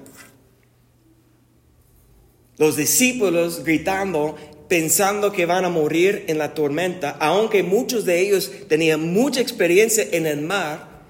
Los 2.56 2.76
discípulos 2.76 3.62
gritando, 3.62 4.36
pensando 4.70 5.32
que 5.32 5.44
van 5.44 5.66
a 5.66 5.68
morir 5.68 6.24
en 6.28 6.38
la 6.38 6.54
tormenta, 6.54 7.10
aunque 7.20 7.62
muchos 7.62 8.06
de 8.06 8.20
ellos 8.20 8.50
tenían 8.68 9.12
mucha 9.12 9.42
experiencia 9.42 10.02
en 10.12 10.24
el 10.24 10.40
mar, 10.40 11.02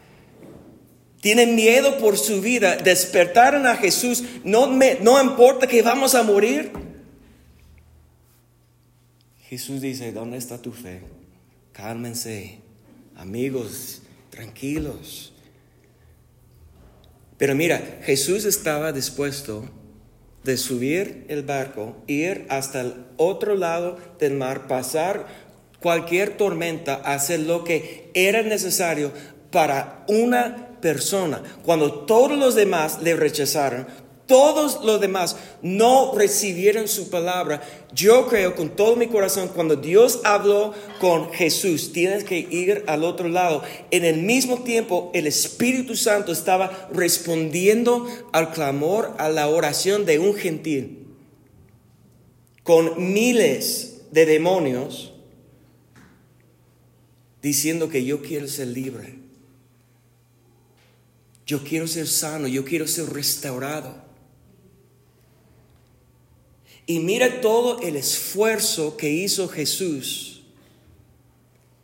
tienen 1.21 1.55
miedo 1.55 1.97
por 1.99 2.19
su 2.19 2.41
vida, 2.41 2.75
despertaron 2.75 3.65
a 3.69 3.77
Jesús, 3.77 4.25
no, 4.43 4.67
me, 4.67 4.97
no 5.01 5.23
importa 5.23 5.69
que 5.69 5.81
vamos 5.81 6.17
a 6.17 6.25
morir. 6.25 6.73
Jesús 9.49 9.81
dice, 9.81 10.11
¿dónde 10.11 10.39
está 10.39 10.61
tu 10.61 10.73
fe? 10.73 11.03
Cálmense, 11.73 12.59
amigos, 13.15 14.03
tranquilos. 14.31 15.30
Pero 17.41 17.55
mira, 17.55 18.01
Jesús 18.03 18.45
estaba 18.45 18.93
dispuesto 18.93 19.65
de 20.45 20.59
subir 20.59 21.25
el 21.29 21.43
barco, 21.43 21.97
ir 22.07 22.45
hasta 22.51 22.83
el 22.83 23.07
otro 23.17 23.57
lado 23.57 23.97
del 24.19 24.35
mar, 24.35 24.69
pasar 24.69 25.25
cualquier 25.81 26.37
tormenta, 26.37 26.97
hacer 26.97 27.41
lo 27.41 27.65
que 27.65 28.11
era 28.13 28.43
necesario 28.43 29.11
para 29.51 30.05
una 30.07 30.79
persona. 30.83 31.43
Cuando 31.65 32.05
todos 32.05 32.37
los 32.37 32.55
demás 32.55 33.01
le 33.01 33.17
rechazaron, 33.17 33.87
todos 34.31 34.85
los 34.85 35.01
demás 35.01 35.35
no 35.61 36.15
recibieron 36.15 36.87
su 36.87 37.11
palabra, 37.11 37.63
yo 37.93 38.29
creo 38.29 38.55
con 38.55 38.77
todo 38.77 38.95
mi 38.95 39.09
corazón, 39.09 39.49
cuando 39.49 39.75
Dios 39.75 40.21
habló 40.23 40.73
con 41.01 41.33
Jesús, 41.33 41.93
tienes 41.93 42.23
que 42.23 42.39
ir 42.39 42.85
al 42.87 43.03
otro 43.03 43.29
lado. 43.29 43.65
En 43.91 44.05
el 44.05 44.23
mismo 44.23 44.63
tiempo, 44.63 45.11
el 45.15 45.27
Espíritu 45.27 45.97
Santo 45.97 46.31
estaba 46.31 46.89
respondiendo 46.93 48.07
al 48.31 48.53
clamor, 48.53 49.17
a 49.19 49.29
la 49.31 49.49
oración 49.49 50.07
de 50.07 50.21
un 50.21 50.37
gentil, 50.37 51.09
con 52.63 53.13
miles 53.13 54.03
de 54.13 54.27
demonios, 54.27 55.13
diciendo 57.43 57.89
que 57.89 58.05
yo 58.05 58.23
quiero 58.23 58.47
ser 58.47 58.69
libre. 58.69 59.19
Yo 61.47 61.65
quiero 61.65 61.89
ser 61.89 62.07
sano, 62.07 62.47
yo 62.47 62.65
quiero 62.65 62.87
ser 62.87 63.13
restaurado. 63.13 64.10
Y 66.91 66.99
mira 66.99 67.41
todo 67.41 67.79
el 67.83 67.95
esfuerzo 67.95 68.97
que 68.97 69.09
hizo 69.09 69.47
Jesús 69.47 70.43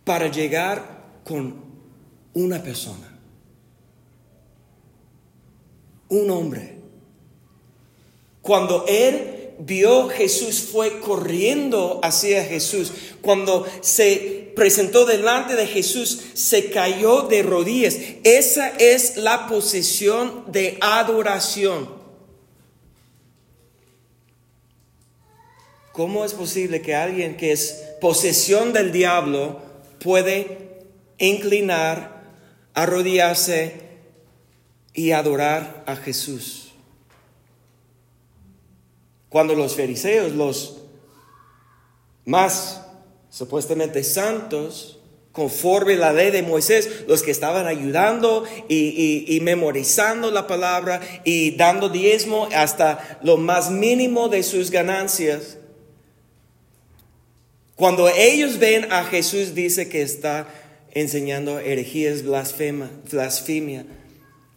para 0.02 0.28
llegar 0.28 1.20
con 1.22 1.62
una 2.34 2.60
persona, 2.60 3.16
un 6.08 6.28
hombre. 6.28 6.78
Cuando 8.42 8.84
él 8.88 9.50
vio 9.60 10.08
Jesús, 10.08 10.58
fue 10.72 10.98
corriendo 10.98 12.00
hacia 12.02 12.44
Jesús. 12.44 12.90
Cuando 13.22 13.64
se 13.82 14.52
presentó 14.56 15.04
delante 15.04 15.54
de 15.54 15.68
Jesús, 15.68 16.20
se 16.34 16.68
cayó 16.70 17.22
de 17.22 17.44
rodillas. 17.44 17.96
Esa 18.24 18.70
es 18.70 19.18
la 19.18 19.46
posición 19.46 20.46
de 20.48 20.78
adoración. 20.80 21.95
¿Cómo 25.96 26.26
es 26.26 26.34
posible 26.34 26.82
que 26.82 26.94
alguien 26.94 27.38
que 27.38 27.52
es 27.52 27.94
posesión 28.02 28.74
del 28.74 28.92
diablo 28.92 29.62
puede 29.98 30.82
inclinar, 31.16 32.22
arrodillarse 32.74 33.80
y 34.92 35.12
adorar 35.12 35.84
a 35.86 35.96
Jesús? 35.96 36.74
Cuando 39.30 39.54
los 39.54 39.74
fariseos, 39.74 40.32
los 40.32 40.82
más 42.26 42.82
supuestamente 43.30 44.04
santos, 44.04 44.98
conforme 45.32 45.96
la 45.96 46.12
ley 46.12 46.30
de 46.30 46.42
Moisés, 46.42 47.04
los 47.08 47.22
que 47.22 47.30
estaban 47.30 47.66
ayudando 47.66 48.44
y, 48.68 49.24
y, 49.26 49.40
memorizando 49.40 50.30
la 50.30 50.46
palabra 50.46 51.00
y 51.24 51.52
dando 51.52 51.88
diezmo 51.88 52.50
hasta 52.54 53.18
lo 53.22 53.38
más 53.38 53.70
mínimo 53.70 54.28
de 54.28 54.42
sus 54.42 54.70
ganancias, 54.70 55.56
cuando 57.76 58.08
ellos 58.08 58.58
ven 58.58 58.90
a 58.90 59.04
Jesús, 59.04 59.54
dice 59.54 59.88
que 59.88 60.02
está 60.02 60.48
enseñando 60.92 61.60
herejías, 61.60 62.22
blasfema, 62.22 62.90
blasfemia, 63.10 63.86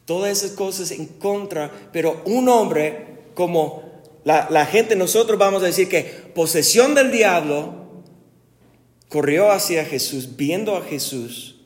todas 0.05 0.37
esas 0.39 0.51
cosas 0.51 0.91
en 0.91 1.05
contra, 1.05 1.71
pero 1.91 2.23
un 2.25 2.49
hombre 2.49 3.05
como 3.35 3.83
la, 4.23 4.47
la 4.49 4.65
gente, 4.65 4.95
nosotros 4.95 5.37
vamos 5.37 5.61
a 5.61 5.67
decir 5.67 5.87
que 5.89 6.03
posesión 6.03 6.95
del 6.95 7.11
diablo, 7.11 7.79
corrió 9.09 9.51
hacia 9.51 9.83
Jesús, 9.83 10.37
viendo 10.37 10.77
a 10.77 10.81
Jesús 10.81 11.57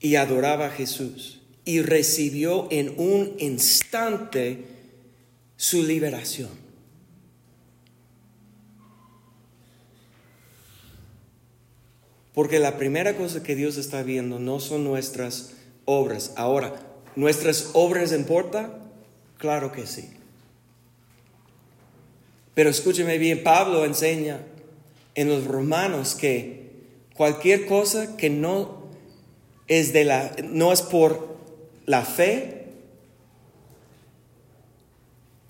y 0.00 0.16
adoraba 0.16 0.66
a 0.66 0.70
Jesús 0.70 1.40
y 1.64 1.82
recibió 1.82 2.66
en 2.70 2.94
un 2.96 3.36
instante 3.38 4.64
su 5.56 5.82
liberación. 5.82 6.63
Porque 12.34 12.58
la 12.58 12.76
primera 12.76 13.16
cosa 13.16 13.42
que 13.42 13.54
Dios 13.54 13.76
está 13.76 14.02
viendo 14.02 14.38
no 14.38 14.60
son 14.60 14.84
nuestras 14.84 15.52
obras. 15.84 16.32
Ahora, 16.36 16.74
¿nuestras 17.16 17.70
obras 17.74 18.12
importan? 18.12 18.74
Claro 19.38 19.72
que 19.72 19.86
sí. 19.86 20.10
Pero 22.54 22.70
escúcheme 22.70 23.18
bien, 23.18 23.42
Pablo 23.42 23.84
enseña 23.84 24.40
en 25.14 25.28
los 25.28 25.46
romanos 25.46 26.14
que 26.14 26.70
cualquier 27.14 27.66
cosa 27.66 28.16
que 28.16 28.30
no 28.30 28.84
es 29.66 29.92
de 29.92 30.04
la 30.04 30.34
no 30.42 30.72
es 30.72 30.82
por 30.82 31.36
la 31.86 32.02
fe 32.02 32.64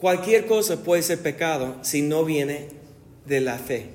cualquier 0.04 0.46
cosa 0.46 0.82
puede 0.82 1.02
ser 1.02 1.20
pecado 1.20 1.76
si 1.80 2.02
no 2.02 2.26
viene 2.26 2.68
de 3.24 3.40
la 3.40 3.56
fe. 3.56 3.87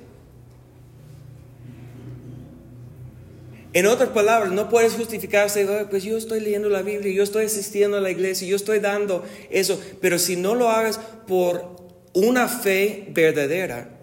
En 3.72 3.86
otras 3.86 4.08
palabras, 4.08 4.50
no 4.50 4.68
puedes 4.68 4.94
justificarse, 4.94 5.64
pues 5.88 6.02
yo 6.02 6.16
estoy 6.16 6.40
leyendo 6.40 6.68
la 6.68 6.82
Biblia, 6.82 7.14
yo 7.14 7.22
estoy 7.22 7.44
asistiendo 7.44 7.98
a 7.98 8.00
la 8.00 8.10
iglesia, 8.10 8.48
yo 8.48 8.56
estoy 8.56 8.80
dando 8.80 9.24
eso, 9.48 9.80
pero 10.00 10.18
si 10.18 10.34
no 10.34 10.56
lo 10.56 10.68
hagas 10.68 10.98
por 11.28 11.76
una 12.12 12.48
fe 12.48 13.06
verdadera, 13.10 14.00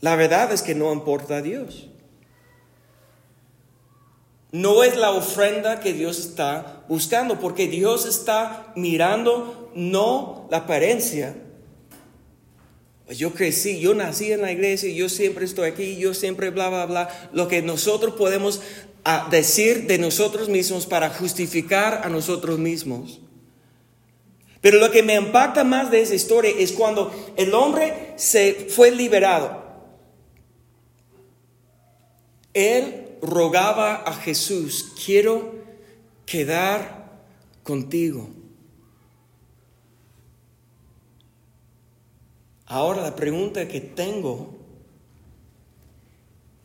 la 0.00 0.16
verdad 0.16 0.52
es 0.52 0.62
que 0.62 0.74
no 0.74 0.92
importa 0.92 1.36
a 1.36 1.42
Dios. 1.42 1.90
No 4.50 4.84
es 4.84 4.96
la 4.96 5.10
ofrenda 5.10 5.80
que 5.80 5.92
Dios 5.92 6.18
está 6.18 6.84
buscando, 6.88 7.40
porque 7.40 7.66
Dios 7.66 8.06
está 8.06 8.72
mirando 8.76 9.70
no 9.74 10.46
la 10.50 10.58
apariencia, 10.58 11.34
pues 13.06 13.18
yo 13.18 13.34
crecí, 13.34 13.80
yo 13.80 13.94
nací 13.94 14.32
en 14.32 14.40
la 14.40 14.52
iglesia, 14.52 14.90
yo 14.92 15.08
siempre 15.08 15.44
estoy 15.44 15.68
aquí, 15.68 15.96
yo 15.96 16.14
siempre 16.14 16.50
bla, 16.50 16.70
bla, 16.70 16.86
bla. 16.86 17.30
Lo 17.32 17.48
que 17.48 17.60
nosotros 17.60 18.14
podemos 18.14 18.62
ah, 19.04 19.28
decir 19.30 19.86
de 19.86 19.98
nosotros 19.98 20.48
mismos 20.48 20.86
para 20.86 21.10
justificar 21.10 22.00
a 22.04 22.08
nosotros 22.08 22.58
mismos. 22.58 23.20
Pero 24.62 24.78
lo 24.78 24.90
que 24.90 25.02
me 25.02 25.16
impacta 25.16 25.62
más 25.64 25.90
de 25.90 26.00
esa 26.00 26.14
historia 26.14 26.50
es 26.58 26.72
cuando 26.72 27.12
el 27.36 27.52
hombre 27.52 28.14
se 28.16 28.68
fue 28.70 28.90
liberado. 28.90 29.62
Él 32.54 33.18
rogaba 33.20 33.96
a 33.96 34.14
Jesús, 34.14 34.94
quiero 35.04 35.56
quedar 36.24 37.20
contigo. 37.62 38.30
Ahora 42.66 43.02
la 43.02 43.14
pregunta 43.14 43.68
que 43.68 43.80
tengo 43.80 44.54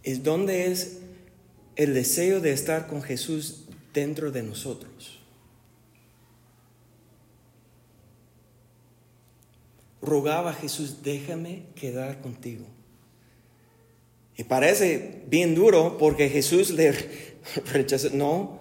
es 0.04 0.24
dónde 0.24 0.72
es 0.72 1.00
el 1.76 1.94
deseo 1.94 2.40
de 2.40 2.52
estar 2.52 2.88
con 2.88 3.02
Jesús 3.02 3.66
dentro 3.94 4.32
de 4.32 4.44
nosotros. 4.44 5.20
Rogaba 10.02 10.52
a 10.52 10.54
Jesús, 10.54 11.04
déjame 11.04 11.64
quedar 11.76 12.22
contigo. 12.22 12.66
Y 14.38 14.46
parece 14.46 15.24
bien 15.28 15.54
duro 15.54 15.98
porque 15.98 16.30
Jesús 16.30 16.70
le 16.70 16.94
rechaza, 17.74 18.08
no, 18.14 18.60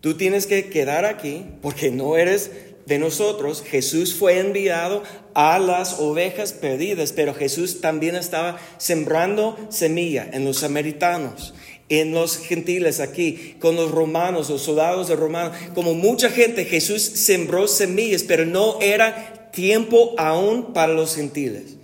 tú 0.00 0.16
tienes 0.16 0.46
que 0.46 0.70
quedar 0.70 1.04
aquí 1.04 1.44
porque 1.60 1.90
no 1.90 2.16
eres 2.16 2.50
de 2.86 2.98
nosotros, 2.98 3.62
Jesús 3.62 4.14
fue 4.14 4.38
enviado 4.40 5.02
a 5.38 5.60
las 5.60 6.00
ovejas 6.00 6.52
perdidas, 6.52 7.12
pero 7.12 7.32
Jesús 7.32 7.80
también 7.80 8.16
estaba 8.16 8.58
sembrando 8.76 9.56
semilla 9.68 10.28
en 10.32 10.44
los 10.44 10.58
samaritanos, 10.58 11.54
en 11.88 12.10
los 12.10 12.38
gentiles 12.38 12.98
aquí, 12.98 13.54
con 13.60 13.76
los 13.76 13.92
romanos, 13.92 14.50
los 14.50 14.62
soldados 14.62 15.06
de 15.06 15.14
romanos. 15.14 15.56
Como 15.76 15.94
mucha 15.94 16.28
gente, 16.28 16.64
Jesús 16.64 17.02
sembró 17.02 17.68
semillas, 17.68 18.24
pero 18.24 18.46
no 18.46 18.80
era 18.80 19.52
tiempo 19.52 20.16
aún 20.18 20.72
para 20.72 20.92
los 20.92 21.14
gentiles. 21.14 21.76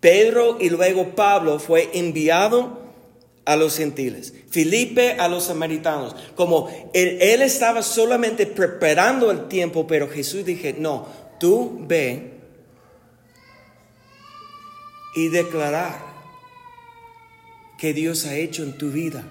Pedro 0.00 0.58
y 0.60 0.68
luego 0.68 1.14
Pablo 1.14 1.58
fue 1.58 1.88
enviado 1.94 2.82
a 3.46 3.56
los 3.56 3.78
gentiles, 3.78 4.34
Felipe 4.50 5.12
a 5.12 5.28
los 5.28 5.44
samaritanos. 5.44 6.14
Como 6.34 6.68
él, 6.92 7.40
estaba 7.40 7.82
solamente 7.82 8.44
preparando 8.44 9.30
el 9.30 9.48
tiempo, 9.48 9.86
pero 9.86 10.10
Jesús 10.10 10.44
dije, 10.44 10.74
no, 10.78 11.06
tú 11.40 11.78
ve 11.80 12.35
y 15.16 15.28
declarar 15.28 15.98
que 17.78 17.94
Dios 17.94 18.26
ha 18.26 18.36
hecho 18.36 18.62
en 18.62 18.76
tu 18.76 18.90
vida. 18.90 19.26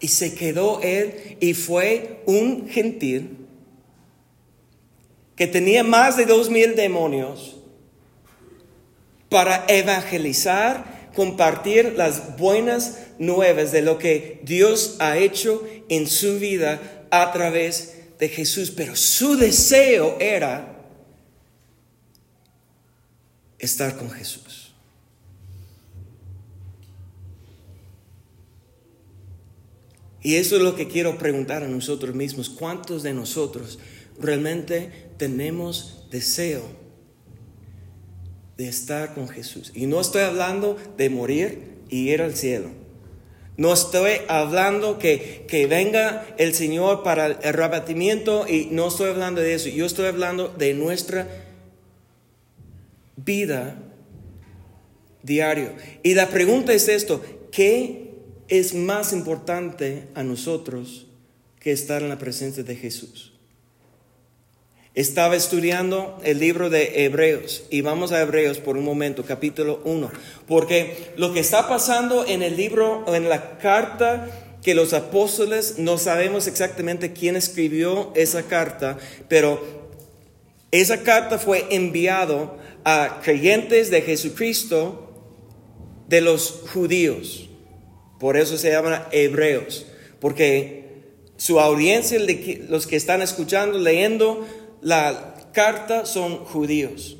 Y 0.00 0.08
se 0.08 0.34
quedó 0.34 0.80
él 0.82 1.36
y 1.40 1.54
fue 1.54 2.22
un 2.26 2.68
gentil 2.68 3.46
que 5.36 5.46
tenía 5.46 5.84
más 5.84 6.16
de 6.16 6.24
dos 6.26 6.50
mil 6.50 6.74
demonios 6.74 7.58
para 9.28 9.64
evangelizar, 9.68 11.10
compartir 11.14 11.94
las 11.96 12.38
buenas 12.38 12.98
nuevas 13.18 13.72
de 13.72 13.82
lo 13.82 13.98
que 13.98 14.40
Dios 14.42 14.96
ha 14.98 15.18
hecho 15.18 15.62
en 15.88 16.06
su 16.06 16.38
vida 16.38 17.06
a 17.10 17.30
través 17.32 17.94
de 18.18 18.28
Jesús, 18.28 18.70
pero 18.70 18.96
su 18.96 19.36
deseo 19.36 20.16
era 20.18 20.71
estar 23.62 23.96
con 23.96 24.10
Jesús. 24.10 24.72
Y 30.20 30.36
eso 30.36 30.56
es 30.56 30.62
lo 30.62 30.76
que 30.76 30.88
quiero 30.88 31.16
preguntar 31.16 31.62
a 31.62 31.68
nosotros 31.68 32.14
mismos. 32.14 32.50
¿Cuántos 32.50 33.02
de 33.02 33.14
nosotros 33.14 33.78
realmente 34.20 34.90
tenemos 35.16 36.06
deseo 36.10 36.62
de 38.56 38.68
estar 38.68 39.14
con 39.14 39.28
Jesús? 39.28 39.72
Y 39.74 39.86
no 39.86 40.00
estoy 40.00 40.22
hablando 40.22 40.76
de 40.96 41.08
morir 41.10 41.78
y 41.88 42.10
ir 42.10 42.20
al 42.20 42.36
cielo. 42.36 42.68
No 43.56 43.72
estoy 43.72 44.12
hablando 44.28 44.98
que, 44.98 45.44
que 45.46 45.66
venga 45.66 46.26
el 46.38 46.54
Señor 46.54 47.02
para 47.02 47.26
el 47.26 47.36
arrebatamiento 47.44 48.46
y 48.48 48.68
no 48.70 48.88
estoy 48.88 49.10
hablando 49.10 49.40
de 49.40 49.54
eso. 49.54 49.68
Yo 49.68 49.86
estoy 49.86 50.06
hablando 50.06 50.48
de 50.48 50.74
nuestra 50.74 51.28
vida 53.16 53.76
diario. 55.22 55.72
Y 56.02 56.14
la 56.14 56.28
pregunta 56.28 56.72
es 56.72 56.88
esto, 56.88 57.22
¿qué 57.50 58.14
es 58.48 58.74
más 58.74 59.12
importante 59.12 60.08
a 60.14 60.22
nosotros 60.22 61.06
que 61.60 61.72
estar 61.72 62.02
en 62.02 62.08
la 62.08 62.18
presencia 62.18 62.62
de 62.62 62.76
Jesús? 62.76 63.32
Estaba 64.94 65.36
estudiando 65.36 66.18
el 66.22 66.38
libro 66.38 66.68
de 66.68 67.06
Hebreos 67.06 67.64
y 67.70 67.80
vamos 67.80 68.12
a 68.12 68.20
Hebreos 68.20 68.58
por 68.58 68.76
un 68.76 68.84
momento, 68.84 69.24
capítulo 69.24 69.80
1, 69.84 70.10
porque 70.46 71.12
lo 71.16 71.32
que 71.32 71.40
está 71.40 71.66
pasando 71.66 72.26
en 72.26 72.42
el 72.42 72.58
libro, 72.58 73.04
en 73.14 73.30
la 73.30 73.56
carta 73.56 74.28
que 74.62 74.74
los 74.74 74.92
apóstoles, 74.92 75.78
no 75.78 75.96
sabemos 75.96 76.46
exactamente 76.46 77.14
quién 77.14 77.36
escribió 77.36 78.12
esa 78.14 78.42
carta, 78.42 78.98
pero 79.28 79.64
esa 80.70 81.02
carta 81.02 81.38
fue 81.38 81.66
enviado 81.70 82.58
a 82.84 83.20
creyentes 83.22 83.90
de 83.90 84.02
Jesucristo 84.02 85.12
de 86.08 86.20
los 86.20 86.62
judíos. 86.72 87.48
Por 88.18 88.36
eso 88.36 88.56
se 88.56 88.70
llaman 88.70 89.02
hebreos, 89.10 89.86
porque 90.20 90.82
su 91.36 91.58
audiencia, 91.58 92.20
los 92.68 92.86
que 92.86 92.96
están 92.96 93.22
escuchando, 93.22 93.78
leyendo 93.78 94.46
la 94.80 95.50
carta, 95.52 96.06
son 96.06 96.44
judíos. 96.44 97.18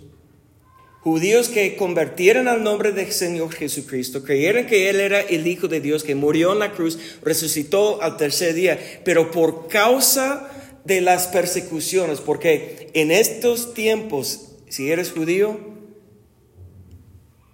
Judíos 1.00 1.48
que 1.48 1.74
convirtieron 1.74 2.46
al 2.46 2.62
nombre 2.62 2.92
del 2.92 3.10
Señor 3.10 3.52
Jesucristo, 3.52 4.22
creyeron 4.22 4.66
que 4.66 4.88
Él 4.88 5.00
era 5.00 5.20
el 5.20 5.48
Hijo 5.48 5.66
de 5.66 5.80
Dios, 5.80 6.04
que 6.04 6.14
murió 6.14 6.52
en 6.52 6.60
la 6.60 6.70
cruz, 6.70 6.96
resucitó 7.22 8.00
al 8.00 8.16
tercer 8.16 8.54
día, 8.54 8.78
pero 9.04 9.32
por 9.32 9.66
causa 9.66 10.48
de 10.84 11.00
las 11.00 11.26
persecuciones, 11.26 12.20
porque 12.20 12.90
en 12.94 13.10
estos 13.10 13.74
tiempos 13.74 14.51
si 14.72 14.90
eres 14.90 15.12
judío 15.12 15.60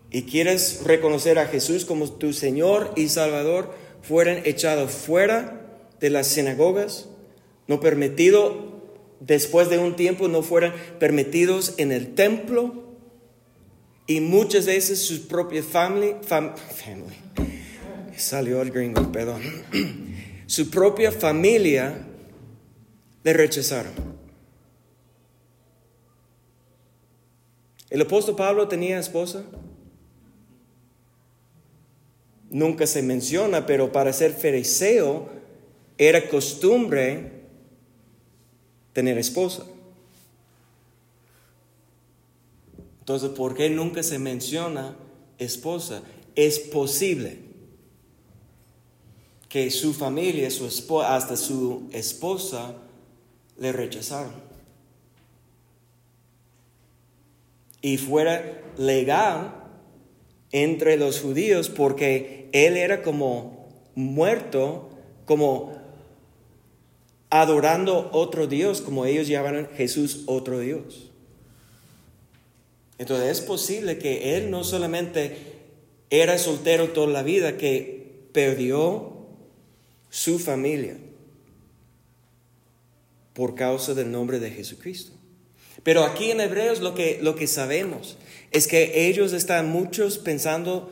y 0.09 0.23
quieres 0.23 0.83
reconocer 0.85 1.41
a 1.41 1.47
Jesús 1.47 1.85
como 1.85 2.09
tu 2.13 2.33
Señor 2.33 2.93
y 2.95 3.09
Salvador, 3.09 3.75
fueran 4.03 4.43
echados 4.45 4.93
fuera 4.93 5.67
de 5.99 6.11
las 6.11 6.29
sinagogas, 6.29 7.09
no 7.67 7.81
permitido, 7.81 8.85
después 9.19 9.69
de 9.69 9.79
un 9.79 9.97
tiempo 9.97 10.29
no 10.29 10.43
fueran 10.43 10.73
permitidos 11.01 11.75
en 11.79 11.91
el 11.91 12.15
templo 12.15 12.85
y 14.07 14.21
muchas 14.21 14.67
veces 14.67 15.03
sus 15.03 15.19
propias 15.19 15.67
family, 15.67 16.15
family, 16.23 17.17
salió 18.17 18.63
el 18.63 18.71
gringo, 18.71 19.11
perdón, 19.11 19.43
su 20.47 20.71
propia 20.71 21.11
familia 21.11 21.99
le 23.25 23.33
rechazaron. 23.33 24.08
¿El 27.91 28.03
apóstol 28.03 28.37
Pablo 28.37 28.69
tenía 28.69 28.99
esposa? 28.99 29.45
Nunca 32.51 32.87
se 32.87 33.03
menciona, 33.03 33.67
pero 33.67 33.93
para 33.93 34.13
ser 34.13 34.33
fariseo 34.33 35.29
era 35.97 36.29
costumbre 36.29 37.33
tener 38.93 39.19
esposa. 39.19 39.65
Entonces, 43.01 43.31
¿por 43.31 43.55
qué 43.55 43.71
nunca 43.71 44.03
se 44.03 44.19
menciona 44.19 44.97
esposa? 45.39 46.03
Es 46.35 46.59
posible 46.59 47.39
que 49.49 49.71
su 49.71 49.95
familia, 49.95 50.51
su 50.51 50.67
esposa, 50.67 51.17
hasta 51.17 51.37
su 51.37 51.89
esposa, 51.93 52.75
le 53.59 53.73
rechazaron. 53.73 54.48
Y 57.81 57.99
fuera 57.99 58.63
legal 58.77 59.55
entre 60.53 60.97
los 60.97 61.21
judíos 61.21 61.69
porque 61.69 62.49
él 62.53 62.77
era 62.77 63.03
como 63.03 63.69
muerto, 63.95 64.91
como 65.25 65.73
adorando 67.31 68.11
otro 68.13 68.47
Dios, 68.47 68.81
como 68.81 69.05
ellos 69.05 69.29
llamaban 69.29 69.69
Jesús 69.77 70.23
otro 70.27 70.61
Dios. 70.61 71.11
Entonces 72.99 73.39
es 73.39 73.41
posible 73.41 73.99
que 73.99 74.37
él 74.37 74.51
no 74.51 74.65
solamente 74.65 75.37
era 76.11 76.39
soltero 76.39 76.91
toda 76.91 77.09
la 77.09 77.23
vida, 77.23 77.57
que 77.57 78.29
perdió 78.33 79.13
su 80.11 80.39
familia 80.39 80.97
por 83.35 83.55
causa 83.55 83.95
del 83.95 84.11
nombre 84.11 84.41
de 84.41 84.51
Jesucristo. 84.51 85.18
Pero 85.89 86.05
aquí 86.05 86.31
en 86.31 86.43
Hebreos 86.43 86.81
lo 86.81 86.95
que, 86.95 87.19
lo 87.23 87.35
que 87.35 87.47
sabemos 87.47 88.19
es 88.51 88.69
que 88.69 89.09
ellos 89.09 89.33
están 89.33 89.71
muchos 89.71 90.19
pensando 90.19 90.91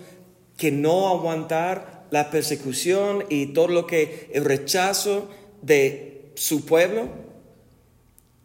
que 0.56 0.70
no 0.70 1.08
aguantar 1.08 2.06
la 2.10 2.30
persecución 2.30 3.26
y 3.28 3.48
todo 3.48 3.68
lo 3.68 3.86
que 3.86 4.30
el 4.32 4.46
rechazo 4.46 5.28
de 5.60 6.30
su 6.34 6.64
pueblo, 6.64 7.10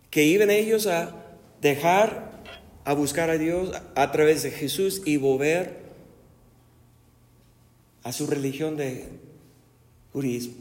que 0.10 0.26
iban 0.26 0.52
ellos 0.52 0.88
a 0.88 1.16
dejar 1.62 2.44
a 2.84 2.96
buscar 2.96 3.30
a 3.30 3.38
Dios 3.38 3.72
a 3.96 4.12
través 4.12 4.44
de 4.44 4.52
Jesús 4.52 5.04
y 5.06 5.16
volver 5.16 5.78
a 8.04 8.12
su 8.12 8.28
religión 8.28 8.76
de 8.76 9.06
judaísmo, 10.12 10.56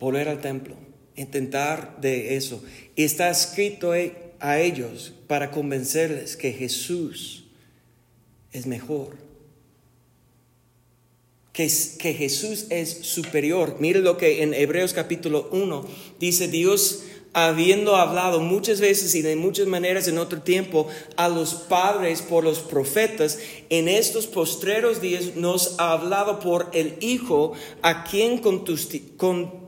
volver 0.00 0.30
al 0.30 0.40
templo 0.40 0.88
intentar 1.18 2.00
de 2.00 2.36
eso. 2.36 2.62
Y 2.96 3.04
está 3.04 3.30
escrito 3.30 3.92
a 4.40 4.60
ellos 4.60 5.12
para 5.26 5.50
convencerles 5.50 6.36
que 6.36 6.52
Jesús 6.52 7.44
es 8.52 8.66
mejor. 8.66 9.16
Que, 11.52 11.70
que 11.98 12.14
Jesús 12.14 12.66
es 12.70 12.90
superior. 12.90 13.76
Mire 13.80 14.00
lo 14.00 14.16
que 14.16 14.42
en 14.42 14.54
Hebreos 14.54 14.92
capítulo 14.92 15.48
1 15.50 15.86
dice 16.20 16.48
Dios 16.48 17.02
habiendo 17.32 17.96
hablado 17.96 18.40
muchas 18.40 18.80
veces 18.80 19.14
y 19.14 19.22
de 19.22 19.36
muchas 19.36 19.66
maneras 19.66 20.08
en 20.08 20.18
otro 20.18 20.40
tiempo 20.40 20.88
a 21.16 21.28
los 21.28 21.54
padres 21.54 22.22
por 22.22 22.42
los 22.42 22.60
profetas, 22.60 23.38
en 23.70 23.88
estos 23.88 24.26
postreros 24.26 25.00
días 25.00 25.36
nos 25.36 25.74
ha 25.78 25.92
hablado 25.92 26.40
por 26.40 26.70
el 26.72 26.96
Hijo, 27.00 27.52
a 27.82 28.04
quien 28.04 28.38
con 28.38 29.67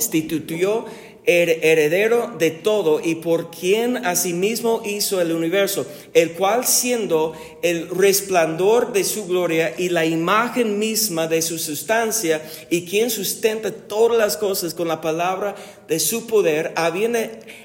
constituyó 0.00 0.86
heredero 1.26 2.34
de 2.38 2.50
todo 2.50 3.00
y 3.04 3.16
por 3.16 3.50
quien 3.50 3.98
asimismo 4.06 4.82
hizo 4.86 5.20
el 5.20 5.32
universo, 5.32 5.86
el 6.14 6.32
cual 6.32 6.66
siendo 6.66 7.34
el 7.62 7.88
resplandor 7.90 8.94
de 8.94 9.04
su 9.04 9.26
gloria 9.26 9.74
y 9.76 9.90
la 9.90 10.06
imagen 10.06 10.78
misma 10.78 11.28
de 11.28 11.42
su 11.42 11.58
sustancia 11.58 12.42
y 12.70 12.86
quien 12.86 13.10
sustenta 13.10 13.70
todas 13.70 14.16
las 14.16 14.38
cosas 14.38 14.72
con 14.72 14.88
la 14.88 15.02
palabra 15.02 15.54
de 15.86 16.00
su 16.00 16.26
poder, 16.26 16.72
habiendo 16.74 17.18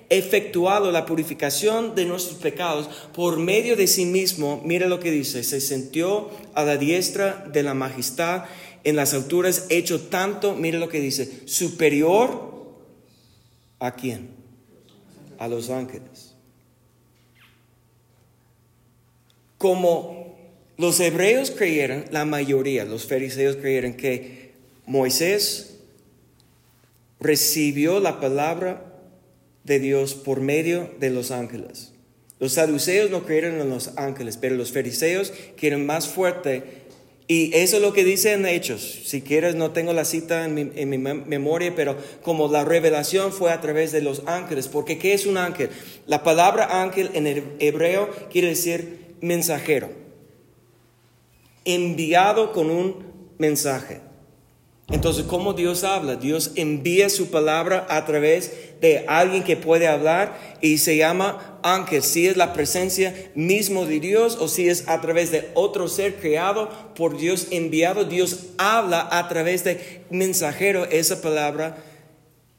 efectuado 0.09 0.91
la 0.91 1.05
purificación 1.05 1.95
de 1.95 2.05
nuestros 2.05 2.39
pecados 2.39 2.89
por 3.15 3.37
medio 3.37 3.77
de 3.77 3.87
sí 3.87 4.05
mismo, 4.05 4.61
mire 4.65 4.89
lo 4.89 4.99
que 4.99 5.11
dice, 5.11 5.43
se 5.43 5.61
sintió 5.61 6.29
a 6.53 6.63
la 6.65 6.75
diestra 6.75 7.45
de 7.51 7.63
la 7.63 7.73
majestad 7.73 8.43
en 8.85 8.95
las 8.95 9.13
alturas, 9.13 9.65
hecho 9.69 9.99
tanto, 9.99 10.55
mire 10.55 10.77
lo 10.77 10.87
que 10.87 11.01
dice, 11.01 11.41
superior 11.45 12.53
a 13.79 13.95
quién? 13.95 14.29
A 15.39 15.47
los 15.47 15.71
ángeles. 15.71 16.35
Como 19.57 20.37
los 20.77 20.99
hebreos 20.99 21.49
creyeron, 21.49 22.05
la 22.11 22.25
mayoría, 22.25 22.85
los 22.85 23.07
fariseos 23.07 23.55
creyeron 23.55 23.95
que 23.95 24.53
Moisés 24.85 25.77
recibió 27.19 27.99
la 27.99 28.19
palabra 28.19 28.93
de 29.63 29.79
Dios 29.79 30.13
por 30.13 30.41
medio 30.41 30.91
de 30.99 31.09
los 31.09 31.31
ángeles. 31.31 31.91
Los 32.39 32.53
saduceos 32.53 33.09
no 33.09 33.25
creyeron 33.25 33.59
en 33.61 33.69
los 33.69 33.97
ángeles, 33.97 34.37
pero 34.37 34.55
los 34.55 34.71
fariseos, 34.71 35.31
que 35.57 35.67
eran 35.67 35.87
más 35.87 36.07
fuertes, 36.07 36.61
Y 37.27 37.55
eso 37.55 37.77
es 37.77 37.81
lo 37.81 37.91
que 37.91 38.03
dice 38.03 38.33
en 38.33 38.45
Hechos. 38.45 38.81
Si 39.05 39.21
quieres, 39.21 39.55
no 39.55 39.71
tengo 39.71 39.93
la 39.93 40.05
cita 40.05 40.45
en 40.45 40.53
mi, 40.53 40.97
memoria, 40.97 41.73
pero 41.75 41.97
como 42.21 42.47
la 42.47 42.63
revelación 42.63 43.33
fue 43.33 43.51
a 43.51 43.61
través 43.61 43.91
de 43.91 44.01
los 44.01 44.23
ángeles. 44.27 44.67
Porque 44.67 44.99
¿qué 44.99 45.13
es 45.13 45.25
un 45.25 45.37
ángel? 45.37 45.69
La 46.05 46.21
palabra 46.21 46.83
ángel 46.83 47.09
en 47.13 47.25
el 47.25 47.43
hebreo 47.59 48.09
quiere 48.31 48.49
decir 48.49 49.15
mensajero. 49.21 49.89
Enviado 51.63 52.51
con 52.51 52.69
un 52.69 53.05
mensaje. 53.39 54.01
Entonces, 54.87 55.25
¿cómo 55.25 55.53
Dios 55.53 55.83
habla? 55.83 56.15
Dios 56.15 56.51
envía 56.55 57.09
su 57.09 57.31
palabra 57.31 57.87
a 57.89 58.05
través 58.05 58.51
de 58.81 59.03
alguien 59.07 59.43
que 59.43 59.57
puede 59.57 59.87
hablar 59.87 60.37
y 60.61 60.77
se 60.77 60.95
llama 60.95 61.59
ángel. 61.63 62.03
Si 62.03 62.27
es 62.27 62.37
la 62.37 62.53
presencia 62.53 63.31
mismo 63.33 63.87
de 63.87 63.99
Dios 63.99 64.37
o 64.39 64.47
si 64.47 64.69
es 64.69 64.87
a 64.87 65.01
través 65.01 65.31
de 65.31 65.49
otro 65.55 65.87
ser 65.87 66.17
creado 66.17 66.69
por 66.93 67.17
Dios 67.17 67.47
enviado, 67.49 68.05
Dios 68.05 68.49
habla 68.59 69.07
a 69.11 69.27
través 69.27 69.63
de 69.63 70.03
mensajero. 70.11 70.85
Esa 70.85 71.19
palabra 71.19 71.77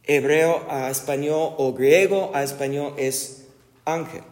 hebreo 0.02 0.66
a 0.68 0.90
español 0.90 1.54
o 1.58 1.74
griego 1.74 2.32
a 2.34 2.42
español 2.42 2.94
es 2.96 3.44
ángel. 3.84 4.22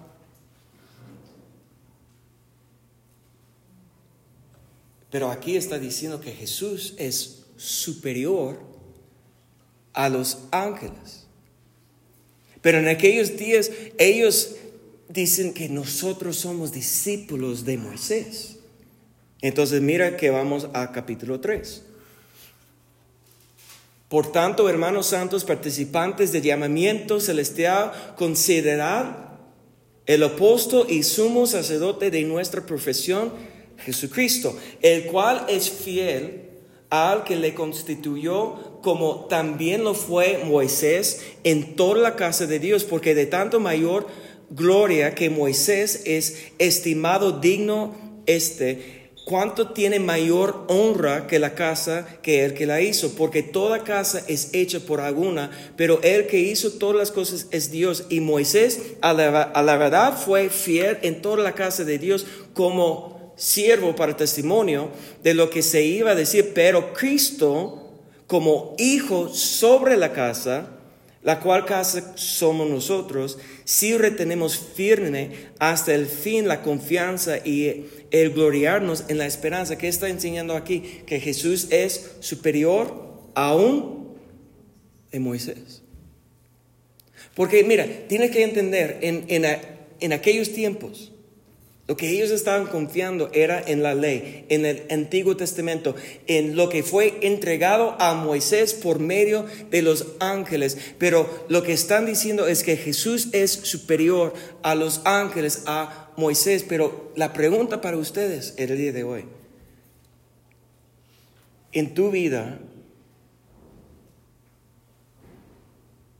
Pero 5.10 5.30
aquí 5.30 5.56
está 5.56 5.78
diciendo 5.78 6.20
que 6.20 6.32
Jesús 6.32 6.94
es 6.98 7.43
superior 7.56 8.58
a 9.92 10.08
los 10.08 10.38
ángeles. 10.50 11.26
Pero 12.60 12.78
en 12.78 12.88
aquellos 12.88 13.36
días 13.36 13.70
ellos 13.98 14.56
dicen 15.08 15.52
que 15.52 15.68
nosotros 15.68 16.36
somos 16.36 16.72
discípulos 16.72 17.64
de 17.64 17.78
Moisés. 17.78 18.56
Entonces 19.40 19.80
mira 19.82 20.16
que 20.16 20.30
vamos 20.30 20.68
a 20.72 20.90
capítulo 20.92 21.40
3. 21.40 21.82
Por 24.08 24.32
tanto, 24.32 24.68
hermanos 24.68 25.06
santos, 25.06 25.44
participantes 25.44 26.32
del 26.32 26.42
llamamiento 26.42 27.20
celestial, 27.20 28.14
considerad 28.16 29.24
el 30.06 30.22
apóstol 30.22 30.86
y 30.88 31.02
sumo 31.02 31.46
sacerdote 31.46 32.10
de 32.10 32.22
nuestra 32.22 32.64
profesión, 32.64 33.32
Jesucristo, 33.78 34.56
el 34.82 35.06
cual 35.06 35.46
es 35.48 35.68
fiel 35.68 36.43
al 36.94 37.24
que 37.24 37.36
le 37.36 37.54
constituyó 37.54 38.74
como 38.82 39.26
también 39.30 39.82
lo 39.82 39.94
fue 39.94 40.42
Moisés 40.44 41.22
en 41.42 41.74
toda 41.74 42.00
la 42.00 42.16
casa 42.16 42.46
de 42.46 42.58
Dios, 42.58 42.84
porque 42.84 43.14
de 43.14 43.26
tanto 43.26 43.58
mayor 43.58 44.06
gloria 44.50 45.14
que 45.14 45.30
Moisés 45.30 46.02
es 46.04 46.52
estimado 46.58 47.32
digno 47.40 47.94
este, 48.26 49.10
cuánto 49.24 49.70
tiene 49.70 49.98
mayor 50.00 50.66
honra 50.68 51.26
que 51.26 51.38
la 51.38 51.54
casa 51.54 52.06
que 52.22 52.44
el 52.44 52.54
que 52.54 52.66
la 52.66 52.82
hizo, 52.82 53.14
porque 53.14 53.42
toda 53.42 53.84
casa 53.84 54.22
es 54.28 54.50
hecha 54.52 54.80
por 54.80 55.00
alguna, 55.00 55.50
pero 55.76 56.00
el 56.02 56.26
que 56.26 56.38
hizo 56.38 56.72
todas 56.72 56.96
las 56.96 57.10
cosas 57.10 57.46
es 57.50 57.70
Dios, 57.70 58.04
y 58.10 58.20
Moisés 58.20 58.80
a 59.00 59.12
la, 59.12 59.42
a 59.42 59.62
la 59.62 59.76
verdad 59.76 60.16
fue 60.16 60.50
fiel 60.50 60.98
en 61.02 61.22
toda 61.22 61.42
la 61.42 61.54
casa 61.54 61.84
de 61.84 61.98
Dios 61.98 62.26
como 62.52 63.13
siervo 63.36 63.94
para 63.96 64.16
testimonio 64.16 64.90
de 65.22 65.34
lo 65.34 65.50
que 65.50 65.62
se 65.62 65.82
iba 65.82 66.12
a 66.12 66.14
decir, 66.14 66.52
pero 66.54 66.92
Cristo 66.92 67.84
como 68.26 68.74
hijo 68.78 69.28
sobre 69.28 69.96
la 69.96 70.12
casa, 70.12 70.70
la 71.22 71.40
cual 71.40 71.64
casa 71.64 72.12
somos 72.16 72.68
nosotros, 72.68 73.38
si 73.64 73.96
retenemos 73.96 74.58
firme 74.58 75.30
hasta 75.58 75.94
el 75.94 76.06
fin 76.06 76.46
la 76.46 76.62
confianza 76.62 77.38
y 77.38 77.86
el 78.10 78.30
gloriarnos 78.30 79.04
en 79.08 79.18
la 79.18 79.26
esperanza 79.26 79.78
que 79.78 79.88
está 79.88 80.08
enseñando 80.08 80.54
aquí, 80.54 81.02
que 81.06 81.20
Jesús 81.20 81.68
es 81.70 82.16
superior 82.20 83.30
aún 83.34 84.14
de 85.10 85.20
Moisés. 85.20 85.82
Porque 87.34 87.64
mira, 87.64 87.86
tienes 88.08 88.30
que 88.30 88.44
entender, 88.44 88.98
en, 89.00 89.24
en, 89.28 89.44
en 90.00 90.12
aquellos 90.12 90.52
tiempos, 90.52 91.13
lo 91.86 91.96
que 91.96 92.10
ellos 92.10 92.30
estaban 92.30 92.66
confiando 92.66 93.30
era 93.34 93.60
en 93.60 93.82
la 93.82 93.94
ley, 93.94 94.46
en 94.48 94.64
el 94.64 94.86
Antiguo 94.90 95.36
Testamento, 95.36 95.94
en 96.26 96.56
lo 96.56 96.70
que 96.70 96.82
fue 96.82 97.18
entregado 97.20 97.94
a 98.00 98.14
Moisés 98.14 98.72
por 98.72 99.00
medio 99.00 99.44
de 99.70 99.82
los 99.82 100.06
ángeles. 100.18 100.78
Pero 100.98 101.46
lo 101.48 101.62
que 101.62 101.74
están 101.74 102.06
diciendo 102.06 102.46
es 102.46 102.62
que 102.62 102.78
Jesús 102.78 103.28
es 103.32 103.50
superior 103.50 104.32
a 104.62 104.74
los 104.74 105.02
ángeles, 105.04 105.64
a 105.66 106.10
Moisés. 106.16 106.64
Pero 106.66 107.12
la 107.16 107.34
pregunta 107.34 107.82
para 107.82 107.98
ustedes 107.98 108.54
el 108.56 108.78
día 108.78 108.92
de 108.92 109.04
hoy, 109.04 109.24
en 111.72 111.92
tu 111.92 112.10
vida, 112.10 112.60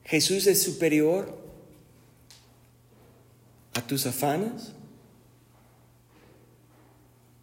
¿Jesús 0.04 0.46
es 0.46 0.62
superior 0.62 1.36
a 3.72 3.80
tus 3.80 4.06
afanes? 4.06 4.72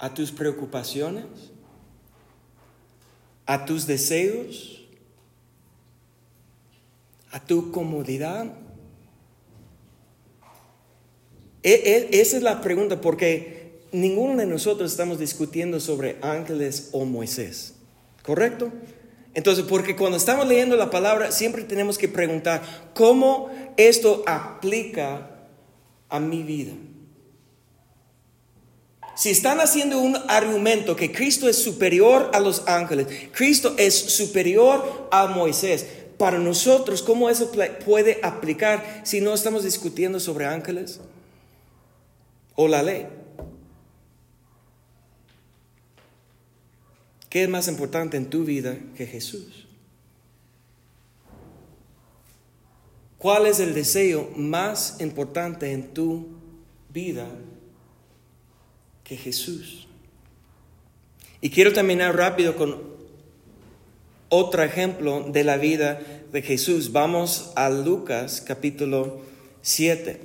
A 0.02 0.12
tus 0.12 0.32
preocupaciones, 0.32 1.26
a 3.46 3.66
tus 3.66 3.86
deseos, 3.86 4.84
a 7.32 7.40
tu 7.40 7.72
comodidad? 7.72 8.52
E, 11.62 11.70
e, 11.72 12.20
esa 12.20 12.38
es 12.38 12.44
la 12.44 12.62
pregunta, 12.62 13.00
porque 13.00 13.80
ninguno 13.92 14.38
de 14.38 14.48
nosotros 14.48 14.90
estamos 14.90 15.20
discutiendo 15.20 15.80
sobre 15.80 16.18
ángeles 16.24 16.90
o 16.94 17.06
Moisés, 17.06 17.76
¿correcto? 18.24 18.72
Entonces, 19.36 19.66
porque 19.66 19.96
cuando 19.96 20.18
estamos 20.18 20.48
leyendo 20.48 20.76
la 20.78 20.90
palabra, 20.90 21.32
siempre 21.32 21.64
tenemos 21.64 22.00
que 22.00 22.08
preguntar, 22.08 22.64
¿cómo 22.96 23.52
esto 23.78 24.24
aplica 24.26 25.46
a 26.10 26.20
mi 26.20 26.42
vida? 26.42 26.74
Si 29.22 29.30
están 29.30 29.60
haciendo 29.60 30.00
un 30.00 30.18
argumento 30.30 30.96
que 30.96 31.12
Cristo 31.12 31.48
es 31.48 31.56
superior 31.56 32.32
a 32.34 32.40
los 32.40 32.68
ángeles, 32.68 33.06
Cristo 33.32 33.76
es 33.78 33.94
superior 33.94 35.10
a 35.12 35.28
Moisés, 35.28 35.86
para 36.18 36.40
nosotros, 36.40 37.04
¿cómo 37.04 37.30
eso 37.30 37.52
puede 37.86 38.20
aplicar 38.24 39.04
si 39.04 39.22
no 39.22 39.36
estamos 39.36 39.64
discutiendo 39.64 40.20
sobre 40.20 40.48
ángeles 40.48 41.02
o 42.56 42.68
la 42.68 42.82
ley? 42.82 43.06
¿Qué 47.30 47.44
es 47.44 47.50
más 47.50 47.68
importante 47.68 48.18
en 48.18 48.28
tu 48.28 48.44
vida 48.44 48.76
que 48.98 49.06
Jesús? 49.06 49.68
¿Cuál 53.20 53.46
es 53.46 53.60
el 53.60 53.76
deseo 53.76 54.32
más 54.36 55.00
importante 55.00 55.74
en 55.74 55.94
tu 55.94 56.26
vida 56.90 57.28
Jesús. 59.18 59.88
Y 61.42 61.50
quiero 61.50 61.74
terminar 61.74 62.16
rápido 62.16 62.56
con 62.56 62.82
otro 64.30 64.64
ejemplo 64.64 65.26
de 65.28 65.44
la 65.44 65.58
vida 65.58 66.02
de 66.32 66.42
Jesús. 66.42 66.92
Vamos 66.92 67.52
a 67.56 67.70
Lucas 67.70 68.42
capítulo 68.42 69.22
7. 69.62 70.22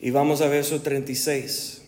Y 0.00 0.10
vamos 0.10 0.40
a 0.40 0.48
verso 0.48 0.82
36. 0.82 1.82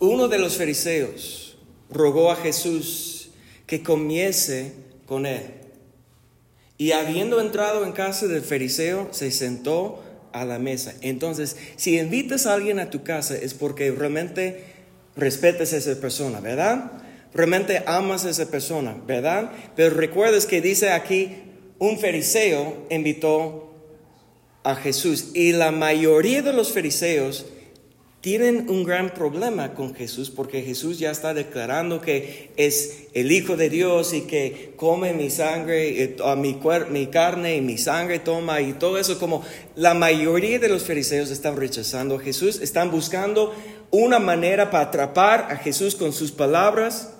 Uno 0.00 0.28
de 0.28 0.38
los 0.38 0.56
fariseos 0.56 1.56
rogó 1.90 2.30
a 2.30 2.36
Jesús 2.36 3.30
que 3.66 3.82
comiese 3.82 4.72
con 5.06 5.26
él. 5.26 5.59
Y 6.80 6.92
habiendo 6.92 7.42
entrado 7.42 7.84
en 7.84 7.92
casa 7.92 8.26
del 8.26 8.40
fariseo, 8.40 9.08
se 9.10 9.30
sentó 9.32 10.02
a 10.32 10.46
la 10.46 10.58
mesa. 10.58 10.94
Entonces, 11.02 11.58
si 11.76 11.98
invitas 11.98 12.46
a 12.46 12.54
alguien 12.54 12.78
a 12.78 12.88
tu 12.88 13.02
casa 13.02 13.36
es 13.36 13.52
porque 13.52 13.90
realmente 13.90 14.64
respetas 15.14 15.74
a 15.74 15.76
esa 15.76 16.00
persona, 16.00 16.40
¿verdad? 16.40 16.92
Realmente 17.34 17.82
amas 17.84 18.24
a 18.24 18.30
esa 18.30 18.46
persona, 18.46 18.96
¿verdad? 19.06 19.52
Pero 19.76 19.94
recuerdas 19.94 20.46
que 20.46 20.62
dice 20.62 20.88
aquí, 20.88 21.36
un 21.78 21.98
fariseo 21.98 22.86
invitó 22.88 23.74
a 24.62 24.74
Jesús 24.74 25.32
y 25.34 25.52
la 25.52 25.72
mayoría 25.72 26.40
de 26.40 26.54
los 26.54 26.72
fariseos 26.72 27.44
tienen 28.20 28.68
un 28.68 28.84
gran 28.84 29.14
problema 29.14 29.72
con 29.72 29.94
Jesús 29.94 30.30
porque 30.30 30.62
Jesús 30.62 30.98
ya 30.98 31.10
está 31.10 31.32
declarando 31.32 32.02
que 32.02 32.50
es 32.56 33.04
el 33.14 33.32
Hijo 33.32 33.56
de 33.56 33.70
Dios 33.70 34.12
y 34.12 34.22
que 34.22 34.74
come 34.76 35.14
mi 35.14 35.30
sangre, 35.30 36.16
mi, 36.36 36.58
mi 36.90 37.06
carne 37.06 37.56
y 37.56 37.60
mi 37.62 37.78
sangre 37.78 38.18
toma 38.18 38.60
y 38.60 38.74
todo 38.74 38.98
eso 38.98 39.18
como 39.18 39.42
la 39.74 39.94
mayoría 39.94 40.58
de 40.58 40.68
los 40.68 40.84
fariseos 40.84 41.30
están 41.30 41.56
rechazando 41.56 42.16
a 42.16 42.20
Jesús, 42.20 42.60
están 42.60 42.90
buscando 42.90 43.54
una 43.90 44.18
manera 44.18 44.70
para 44.70 44.84
atrapar 44.84 45.48
a 45.50 45.56
Jesús 45.56 45.94
con 45.94 46.12
sus 46.12 46.30
palabras 46.30 47.14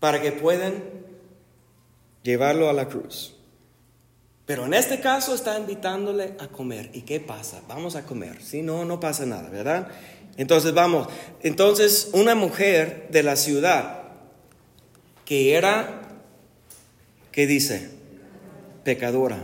para 0.00 0.22
que 0.22 0.32
puedan 0.32 0.82
llevarlo 2.22 2.70
a 2.70 2.72
la 2.72 2.88
cruz. 2.88 3.33
Pero 4.46 4.66
en 4.66 4.74
este 4.74 5.00
caso 5.00 5.34
está 5.34 5.58
invitándole 5.58 6.34
a 6.38 6.48
comer. 6.48 6.90
¿Y 6.92 7.02
qué 7.02 7.18
pasa? 7.18 7.62
Vamos 7.66 7.96
a 7.96 8.04
comer. 8.04 8.42
Si 8.42 8.60
no, 8.60 8.84
no 8.84 9.00
pasa 9.00 9.24
nada, 9.24 9.48
¿verdad? 9.48 9.88
Entonces 10.36 10.74
vamos. 10.74 11.08
Entonces 11.42 12.10
una 12.12 12.34
mujer 12.34 13.08
de 13.10 13.22
la 13.22 13.36
ciudad 13.36 14.02
que 15.24 15.54
era, 15.54 16.02
¿qué 17.32 17.46
dice? 17.46 17.88
Pecadora. 18.84 19.42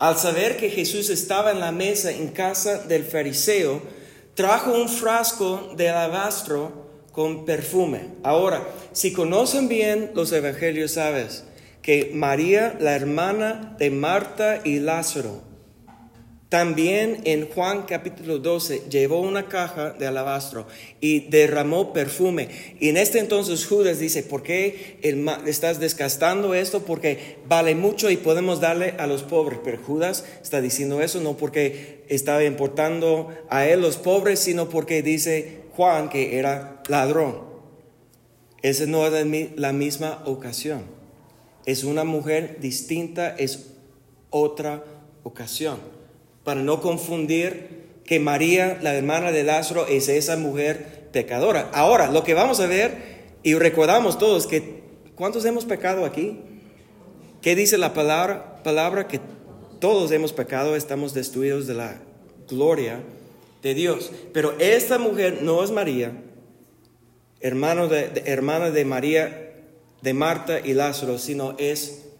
Al 0.00 0.16
saber 0.16 0.56
que 0.56 0.70
Jesús 0.70 1.08
estaba 1.08 1.52
en 1.52 1.60
la 1.60 1.70
mesa 1.70 2.10
en 2.10 2.28
casa 2.28 2.78
del 2.78 3.04
fariseo, 3.04 3.82
trajo 4.34 4.72
un 4.72 4.88
frasco 4.88 5.74
de 5.76 5.90
alabastro 5.90 6.88
con 7.12 7.44
perfume. 7.44 8.08
Ahora, 8.24 8.66
si 8.92 9.12
conocen 9.12 9.68
bien 9.68 10.10
los 10.14 10.32
evangelios, 10.32 10.92
sabes 10.92 11.44
que 11.90 12.12
María, 12.14 12.76
la 12.78 12.94
hermana 12.94 13.74
de 13.80 13.90
Marta 13.90 14.60
y 14.62 14.78
Lázaro, 14.78 15.42
también 16.48 17.22
en 17.24 17.48
Juan 17.48 17.82
capítulo 17.82 18.38
12 18.38 18.84
llevó 18.88 19.20
una 19.20 19.48
caja 19.48 19.90
de 19.90 20.06
alabastro 20.06 20.68
y 21.00 21.28
derramó 21.30 21.92
perfume. 21.92 22.48
Y 22.78 22.90
en 22.90 22.96
este 22.96 23.18
entonces 23.18 23.66
Judas 23.66 23.98
dice, 23.98 24.22
¿por 24.22 24.44
qué 24.44 25.00
estás 25.46 25.80
desgastando 25.80 26.54
esto? 26.54 26.84
Porque 26.84 27.38
vale 27.48 27.74
mucho 27.74 28.08
y 28.08 28.16
podemos 28.16 28.60
darle 28.60 28.94
a 28.96 29.08
los 29.08 29.24
pobres. 29.24 29.58
Pero 29.64 29.82
Judas 29.82 30.24
está 30.40 30.60
diciendo 30.60 31.02
eso 31.02 31.20
no 31.20 31.36
porque 31.36 32.04
estaba 32.06 32.44
importando 32.44 33.30
a 33.48 33.66
él 33.66 33.80
los 33.80 33.96
pobres, 33.96 34.38
sino 34.38 34.68
porque 34.68 35.02
dice 35.02 35.62
Juan 35.72 36.08
que 36.08 36.38
era 36.38 36.84
ladrón. 36.88 37.40
Esa 38.62 38.86
no 38.86 39.04
es 39.08 39.56
la 39.56 39.72
misma 39.72 40.22
ocasión. 40.24 40.99
Es 41.66 41.84
una 41.84 42.04
mujer 42.04 42.58
distinta, 42.60 43.30
es 43.36 43.70
otra 44.30 44.84
ocasión 45.22 45.78
para 46.44 46.62
no 46.62 46.80
confundir 46.80 48.00
que 48.04 48.18
María, 48.18 48.78
la 48.82 48.94
hermana 48.94 49.30
de 49.30 49.44
Lázaro, 49.44 49.86
es 49.86 50.08
esa 50.08 50.36
mujer 50.36 51.08
pecadora. 51.12 51.70
Ahora, 51.72 52.10
lo 52.10 52.24
que 52.24 52.34
vamos 52.34 52.60
a 52.60 52.66
ver, 52.66 52.96
y 53.42 53.54
recordamos 53.54 54.18
todos 54.18 54.46
que, 54.46 54.82
¿cuántos 55.14 55.44
hemos 55.44 55.64
pecado 55.64 56.04
aquí? 56.04 56.40
¿Qué 57.40 57.54
dice 57.54 57.78
la 57.78 57.94
palabra? 57.94 58.62
Palabra 58.64 59.06
que 59.06 59.20
todos 59.78 60.10
hemos 60.12 60.32
pecado, 60.32 60.76
estamos 60.76 61.14
destruidos 61.14 61.66
de 61.66 61.74
la 61.74 62.00
gloria 62.48 63.00
de 63.62 63.74
Dios. 63.74 64.10
Pero 64.32 64.54
esta 64.58 64.98
mujer 64.98 65.42
no 65.42 65.62
es 65.62 65.70
María, 65.70 66.12
hermano 67.40 67.88
de, 67.88 68.22
hermana 68.26 68.70
de 68.70 68.84
María, 68.84 69.49
de 70.02 70.14
Marta 70.14 70.60
y 70.60 70.74
Lázaro, 70.74 71.18
sino 71.18 71.54
es 71.58 72.10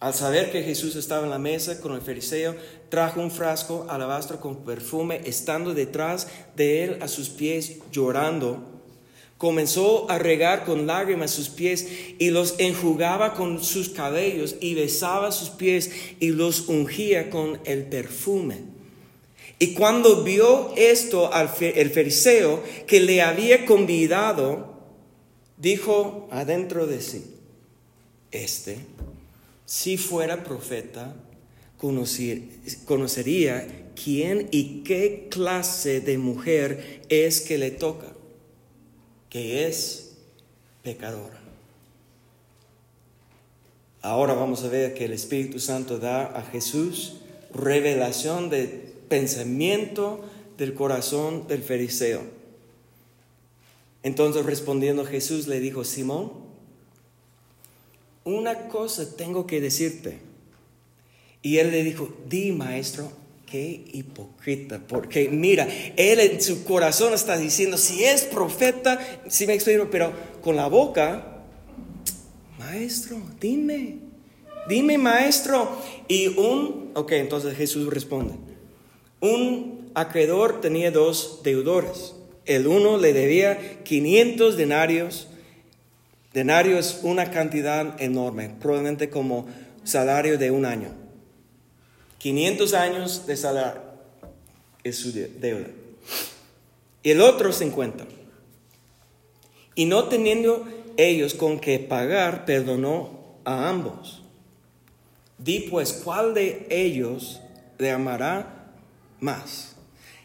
al 0.00 0.14
saber 0.14 0.50
que 0.50 0.62
Jesús 0.62 0.96
estaba 0.96 1.24
en 1.24 1.30
la 1.30 1.38
mesa 1.38 1.78
con 1.78 1.92
el 1.92 2.00
fariseo, 2.00 2.56
trajo 2.88 3.20
un 3.20 3.30
frasco 3.30 3.86
alabastro 3.90 4.40
con 4.40 4.64
perfume, 4.64 5.20
estando 5.26 5.74
detrás 5.74 6.26
de 6.56 6.84
él 6.84 6.98
a 7.02 7.08
sus 7.08 7.28
pies 7.28 7.76
llorando. 7.92 8.64
Comenzó 9.36 10.10
a 10.10 10.18
regar 10.18 10.64
con 10.64 10.86
lágrimas 10.86 11.32
sus 11.32 11.50
pies 11.50 11.86
y 12.18 12.30
los 12.30 12.54
enjugaba 12.56 13.34
con 13.34 13.62
sus 13.62 13.90
cabellos 13.90 14.56
y 14.62 14.74
besaba 14.74 15.32
sus 15.32 15.50
pies 15.50 15.90
y 16.18 16.30
los 16.30 16.68
ungía 16.68 17.28
con 17.28 17.60
el 17.64 17.84
perfume. 17.84 18.56
Y 19.58 19.74
cuando 19.74 20.24
vio 20.24 20.72
esto 20.76 21.30
al 21.30 21.50
el 21.60 21.90
fariseo 21.90 22.62
que 22.86 23.00
le 23.00 23.20
había 23.20 23.66
convidado, 23.66 24.69
dijo 25.60 26.28
adentro 26.30 26.86
de 26.86 27.00
sí, 27.00 27.24
este 28.30 28.78
si 29.70 29.98
fuera 29.98 30.42
profeta, 30.42 31.14
conocería 31.78 33.68
quién 33.94 34.48
y 34.50 34.82
qué 34.82 35.28
clase 35.30 36.00
de 36.00 36.18
mujer 36.18 37.02
es 37.08 37.40
que 37.40 37.56
le 37.56 37.70
toca, 37.70 38.08
que 39.28 39.68
es 39.68 40.16
pecadora. 40.82 41.38
Ahora 44.02 44.34
vamos 44.34 44.64
a 44.64 44.68
ver 44.68 44.94
que 44.94 45.04
el 45.04 45.12
Espíritu 45.12 45.60
Santo 45.60 46.00
da 46.00 46.36
a 46.36 46.42
Jesús 46.42 47.18
revelación 47.54 48.50
de 48.50 48.64
pensamiento 49.08 50.24
del 50.58 50.74
corazón 50.74 51.46
del 51.46 51.62
fariseo. 51.62 52.39
Entonces 54.02 54.44
respondiendo 54.44 55.04
Jesús 55.04 55.46
le 55.46 55.60
dijo, 55.60 55.84
Simón, 55.84 56.32
una 58.24 58.68
cosa 58.68 59.16
tengo 59.16 59.46
que 59.46 59.60
decirte. 59.60 60.18
Y 61.42 61.58
él 61.58 61.70
le 61.70 61.82
dijo, 61.82 62.12
di 62.28 62.52
maestro, 62.52 63.10
qué 63.50 63.84
hipócrita, 63.92 64.80
porque 64.86 65.28
mira, 65.28 65.66
él 65.96 66.20
en 66.20 66.40
su 66.40 66.64
corazón 66.64 67.14
está 67.14 67.36
diciendo, 67.36 67.76
si 67.76 68.04
es 68.04 68.22
profeta, 68.22 69.22
si 69.28 69.46
me 69.46 69.54
explico, 69.54 69.88
pero 69.90 70.12
con 70.40 70.54
la 70.56 70.68
boca, 70.68 71.42
maestro, 72.58 73.20
dime, 73.40 73.98
dime 74.68 74.98
maestro. 74.98 75.78
Y 76.06 76.28
un, 76.28 76.92
ok, 76.94 77.12
entonces 77.12 77.56
Jesús 77.56 77.92
responde, 77.92 78.34
un 79.20 79.90
acreedor 79.94 80.60
tenía 80.60 80.90
dos 80.90 81.40
deudores. 81.42 82.14
El 82.46 82.66
uno 82.66 82.96
le 82.98 83.12
debía 83.12 83.82
500 83.84 84.56
denarios 84.56 85.28
Denario 86.32 86.78
es 86.78 87.00
una 87.02 87.30
cantidad 87.30 88.00
enorme, 88.00 88.54
probablemente 88.60 89.10
como 89.10 89.48
salario 89.82 90.38
de 90.38 90.52
un 90.52 90.64
año. 90.64 90.92
500 92.18 92.74
años 92.74 93.26
de 93.26 93.36
salario 93.36 93.82
es 94.84 94.96
su 94.96 95.12
deuda. 95.12 95.66
Y 97.02 97.10
el 97.10 97.20
otro 97.20 97.52
50. 97.52 98.04
Y 99.74 99.86
no 99.86 100.04
teniendo 100.04 100.68
ellos 100.96 101.34
con 101.34 101.58
qué 101.58 101.80
pagar, 101.80 102.44
perdonó 102.44 103.38
a 103.44 103.68
ambos. 103.68 104.22
Di 105.38 105.60
pues, 105.60 105.92
¿cuál 105.92 106.34
de 106.34 106.66
ellos 106.70 107.40
le 107.78 107.90
amará 107.90 108.70
más? 109.18 109.69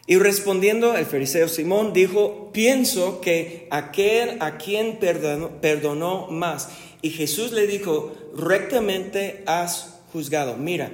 Y 0.08 0.18
respondiendo 0.18 0.96
el 0.96 1.06
fariseo 1.06 1.48
Simón 1.48 1.92
dijo, 1.92 2.52
pienso 2.54 3.22
que 3.22 3.68
aquel 3.72 4.38
a 4.40 4.58
quien 4.58 4.98
perdonó, 4.98 5.62
perdonó, 5.62 6.28
más. 6.28 6.70
Y 7.02 7.10
Jesús 7.10 7.52
le 7.52 7.66
dijo, 7.66 8.14
rectamente 8.36 9.42
has 9.48 9.96
juzgado. 10.14 10.58
Mira, 10.58 10.92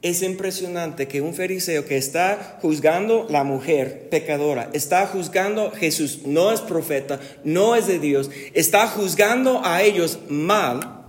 es 0.00 0.22
impresionante 0.22 1.08
que 1.08 1.20
un 1.20 1.34
fariseo 1.34 1.86
que 1.86 1.96
está 1.96 2.58
juzgando 2.62 3.26
la 3.28 3.42
mujer 3.42 4.08
pecadora, 4.10 4.70
está 4.72 5.06
juzgando 5.06 5.72
Jesús, 5.72 6.20
no 6.24 6.52
es 6.52 6.60
profeta, 6.60 7.18
no 7.44 7.74
es 7.74 7.88
de 7.88 7.98
Dios, 7.98 8.30
está 8.54 8.86
juzgando 8.86 9.60
a 9.64 9.82
ellos 9.82 10.18
mal, 10.28 11.04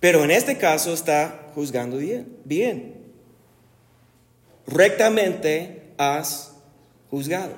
pero 0.00 0.24
en 0.24 0.32
este 0.32 0.58
caso 0.58 0.92
está 0.92 1.48
juzgando 1.54 1.98
bien. 1.98 2.26
bien 2.44 3.05
rectamente 4.66 5.92
has 5.98 6.56
juzgado. 7.10 7.54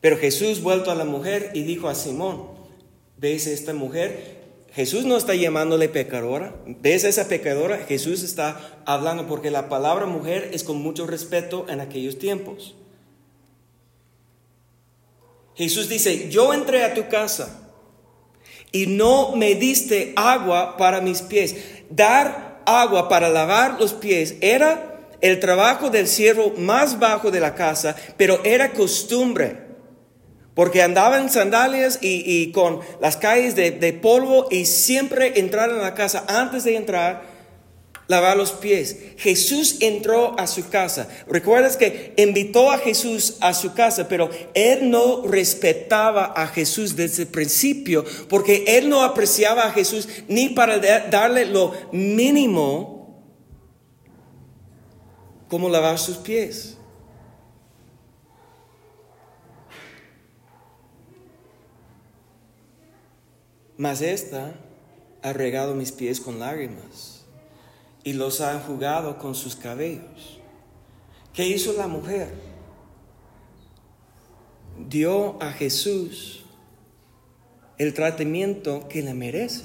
Pero 0.00 0.16
Jesús 0.16 0.62
vuelto 0.62 0.90
a 0.90 0.94
la 0.94 1.04
mujer 1.04 1.50
y 1.54 1.62
dijo 1.62 1.88
a 1.88 1.94
Simón, 1.94 2.48
¿ves 3.16 3.46
esta 3.46 3.74
mujer? 3.74 4.38
Jesús 4.72 5.04
no 5.04 5.16
está 5.16 5.34
llamándole 5.34 5.88
pecadora. 5.88 6.54
¿Ves 6.66 7.04
esa 7.04 7.26
pecadora? 7.26 7.78
Jesús 7.78 8.22
está 8.22 8.80
hablando 8.84 9.26
porque 9.26 9.50
la 9.50 9.68
palabra 9.68 10.06
mujer 10.06 10.50
es 10.52 10.62
con 10.62 10.80
mucho 10.80 11.06
respeto 11.06 11.66
en 11.68 11.80
aquellos 11.80 12.18
tiempos. 12.18 12.76
Jesús 15.56 15.88
dice, 15.88 16.28
yo 16.30 16.54
entré 16.54 16.84
a 16.84 16.94
tu 16.94 17.08
casa 17.08 17.68
y 18.70 18.86
no 18.86 19.34
me 19.34 19.56
diste 19.56 20.12
agua 20.14 20.76
para 20.76 21.00
mis 21.00 21.22
pies. 21.22 21.56
Dar 21.90 22.47
agua 22.68 23.08
para 23.08 23.28
lavar 23.28 23.80
los 23.80 23.94
pies 23.94 24.36
era 24.40 24.88
el 25.20 25.40
trabajo 25.40 25.90
del 25.90 26.06
siervo 26.06 26.54
más 26.56 26.98
bajo 26.98 27.30
de 27.30 27.40
la 27.40 27.54
casa, 27.54 27.96
pero 28.16 28.40
era 28.44 28.72
costumbre. 28.72 29.68
Porque 30.54 30.82
andaba 30.82 31.18
en 31.18 31.30
sandalias 31.30 31.98
y, 32.02 32.50
con 32.52 32.80
las 33.00 33.16
calles 33.16 33.54
de, 33.54 33.92
polvo 33.92 34.48
y 34.50 34.66
siempre 34.66 35.38
entrar 35.38 35.70
en 35.70 35.80
la 35.80 35.94
casa 35.94 36.24
antes 36.26 36.64
de 36.64 36.76
entrar 36.76 37.37
lavar 38.08 38.36
los 38.36 38.52
pies. 38.52 38.96
Jesús 39.18 39.76
entró 39.80 40.38
a 40.38 40.46
su 40.46 40.68
casa. 40.68 41.08
Recuerdas 41.28 41.76
que 41.76 42.14
invitó 42.16 42.72
a 42.72 42.78
Jesús 42.78 43.36
a 43.40 43.54
su 43.54 43.74
casa, 43.74 44.08
pero 44.08 44.30
él 44.54 44.90
no 44.90 45.24
respetaba 45.26 46.32
a 46.34 46.48
Jesús 46.48 46.96
desde 46.96 47.22
el 47.22 47.28
principio, 47.28 48.04
porque 48.28 48.64
él 48.66 48.88
no 48.88 49.04
apreciaba 49.04 49.66
a 49.66 49.72
Jesús 49.72 50.08
ni 50.26 50.48
para 50.48 50.78
darle 51.08 51.46
lo 51.46 51.72
mínimo 51.92 53.22
como 55.48 55.68
lavar 55.68 55.98
sus 55.98 56.16
pies. 56.16 56.74
mas 63.78 64.02
esta 64.02 64.54
ha 65.22 65.32
regado 65.32 65.72
mis 65.72 65.92
pies 65.92 66.20
con 66.20 66.40
lágrimas 66.40 67.17
y 68.08 68.14
los 68.14 68.40
ha 68.40 68.54
enjugado 68.54 69.18
con 69.18 69.34
sus 69.34 69.54
cabellos. 69.54 70.40
¿Qué 71.34 71.46
hizo 71.46 71.74
la 71.74 71.88
mujer? 71.88 72.32
Dio 74.88 75.36
a 75.42 75.52
Jesús 75.52 76.42
el 77.76 77.92
tratamiento 77.92 78.88
que 78.88 79.02
le 79.02 79.12
merece. 79.12 79.64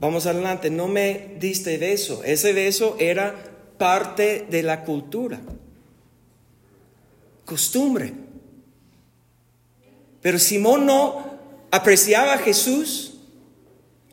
Vamos 0.00 0.24
adelante, 0.24 0.70
no 0.70 0.88
me 0.88 1.36
diste 1.38 1.76
beso. 1.76 2.24
Ese 2.24 2.54
beso 2.54 2.96
era 2.98 3.34
parte 3.76 4.46
de 4.48 4.62
la 4.62 4.84
cultura, 4.84 5.42
costumbre. 7.44 8.14
Pero 10.22 10.38
Simón 10.38 10.86
no 10.86 11.38
apreciaba 11.70 12.32
a 12.32 12.38
Jesús 12.38 13.18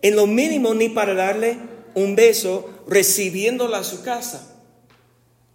en 0.02 0.18
lo 0.18 0.28
mínimo 0.28 0.74
ni 0.74 0.90
para 0.90 1.14
darle 1.14 1.69
un 1.94 2.16
beso 2.16 2.70
recibiéndola 2.88 3.80
a 3.80 3.84
su 3.84 4.04
casa. 4.04 4.56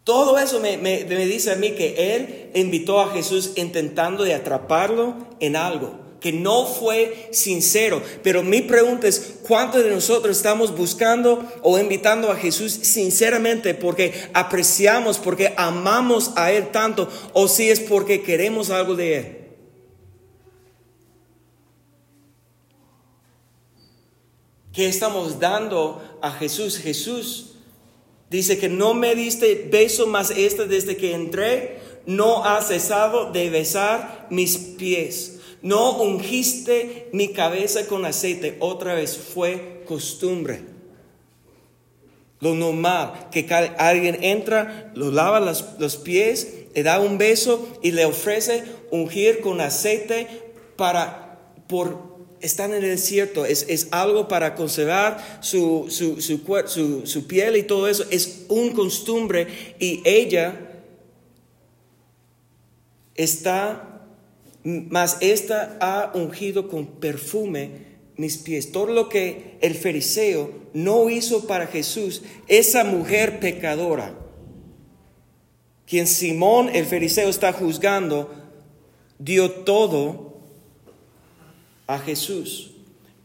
Todo 0.05 0.39
eso 0.39 0.61
me, 0.61 0.77
me, 0.77 1.05
dice 1.05 1.51
a 1.51 1.57
mí 1.57 1.71
que 1.71 2.15
él 2.15 2.51
invitó 2.55 3.01
a 3.01 3.11
Jesús 3.13 3.53
intentando 3.57 4.23
de 4.23 4.35
atraparlo 4.35 5.15
en 5.41 5.57
algo 5.57 6.05
que 6.21 6.33
no 6.33 6.67
fue 6.67 7.29
sincero. 7.33 8.03
Pero 8.23 8.43
mi 8.43 8.63
pregunta 8.63 9.07
es, 9.07 9.37
¿cuántos 9.47 9.85
de 9.85 9.91
nosotros 9.91 10.37
estamos 10.37 10.75
buscando 10.75 11.45
o 11.63 11.79
invitando 11.79 12.31
a 12.31 12.37
Jesús 12.37 12.73
sinceramente 12.73 13.75
porque 13.75 14.15
apreciamos, 14.33 15.19
porque 15.19 15.53
amamos 15.57 16.33
a 16.37 16.51
Él 16.51 16.71
tanto, 16.71 17.11
o 17.35 17.47
si 17.47 17.69
es 17.69 17.81
porque 17.81 18.23
queremos 18.23 18.71
algo 18.71 18.95
de 18.97 19.17
Él? 19.17 19.44
¿Qué 24.75 24.89
estamos 24.89 25.39
dando 25.39 26.03
a 26.21 26.33
Jesús? 26.33 26.79
Jesús 26.79 27.53
dice 28.29 28.59
que 28.59 28.69
no 28.69 28.93
me 28.93 29.15
diste 29.15 29.69
beso 29.71 30.09
más 30.09 30.33
este 30.33 30.67
desde 30.67 30.97
que 30.97 31.15
entré, 31.15 31.79
no 32.07 32.45
ha 32.45 32.61
cesado 32.61 33.31
de 33.31 33.51
besar 33.51 34.27
mis 34.31 34.59
pies. 34.59 35.39
No 35.63 36.03
ungiste 36.03 37.09
mi 37.13 37.29
cabeza 37.29 37.87
con 37.87 38.05
aceite. 38.05 38.57
Otra 38.59 38.95
vez 38.95 39.17
fue 39.17 39.85
costumbre. 39.87 40.63
Lo 42.41 42.55
normal, 42.55 43.29
que 43.31 43.47
alguien 43.79 44.25
entra, 44.25 44.93
lo 44.97 45.13
lava 45.13 45.39
los, 45.39 45.97
pies, 45.97 46.53
le 46.75 46.83
da 46.83 46.99
un 46.99 47.17
beso 47.17 47.67
y 47.81 47.93
le 47.93 48.05
ofrece 48.05 48.65
ungir 48.91 49.41
con 49.41 49.61
aceite 49.61 50.27
para, 50.77 51.39
por 51.69 52.14
están 52.45 52.75
en 52.75 52.85
el 52.85 52.91
desierto, 52.91 53.47
es, 53.47 53.65
es 53.69 53.89
algo 53.91 54.29
para 54.29 54.55
conservar 54.55 55.39
su, 55.41 55.87
su, 55.89 56.21
su, 56.21 57.07
su, 57.07 57.27
piel 57.27 57.57
y 57.57 57.63
todo 57.63 57.89
eso, 57.89 58.05
es 58.11 58.45
un 58.49 58.73
costumbre 58.73 59.47
y 59.79 60.03
ella 60.05 60.83
está, 63.15 64.07
más 64.63 65.17
esta 65.21 65.79
ha 65.81 66.13
ungido 66.15 66.69
con 66.69 66.87
perfume 66.87 67.95
mis 68.17 68.37
pies. 68.37 68.73
Todo 68.73 68.93
lo 68.93 69.09
que 69.09 69.57
el 69.63 69.75
fariseo 69.75 70.53
no 70.75 71.09
hizo 71.09 71.47
para 71.47 71.67
Jesús, 71.67 72.23
esa 72.47 72.85
mujer 72.85 73.41
pecadora, 73.41 74.15
quien 75.87 76.07
Simón 76.07 76.69
el 76.75 76.85
fariseo 76.85 77.31
está 77.31 77.55
juzgando, 77.55 78.31
dio 79.19 79.51
todo 79.51 80.34
a 81.87 81.99
Jesús. 81.99 82.73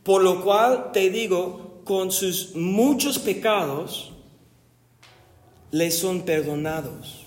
Por 0.03 0.23
lo 0.23 0.43
cual 0.43 0.91
te 0.91 1.09
digo, 1.09 1.81
con 1.83 2.11
sus 2.11 2.55
muchos 2.55 3.19
pecados 3.19 4.11
le 5.71 5.91
son 5.91 6.21
perdonados. 6.21 7.25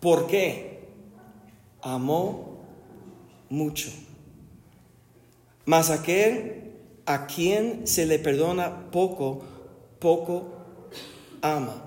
¿Por 0.00 0.26
qué? 0.26 0.88
Amó 1.80 2.58
mucho. 3.48 3.90
Mas 5.64 5.90
aquel 5.90 6.72
a 7.06 7.26
quien 7.26 7.86
se 7.86 8.06
le 8.06 8.18
perdona 8.18 8.90
poco, 8.90 9.44
poco 9.98 10.52
ama. 11.40 11.83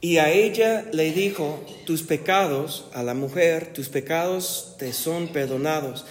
Y 0.00 0.16
a 0.16 0.32
ella 0.32 0.86
le 0.92 1.12
dijo, 1.12 1.62
tus 1.84 2.02
pecados, 2.02 2.86
a 2.94 3.02
la 3.02 3.14
mujer, 3.14 3.72
tus 3.72 3.88
pecados 3.88 4.76
te 4.78 4.92
son 4.92 5.28
perdonados. 5.28 6.06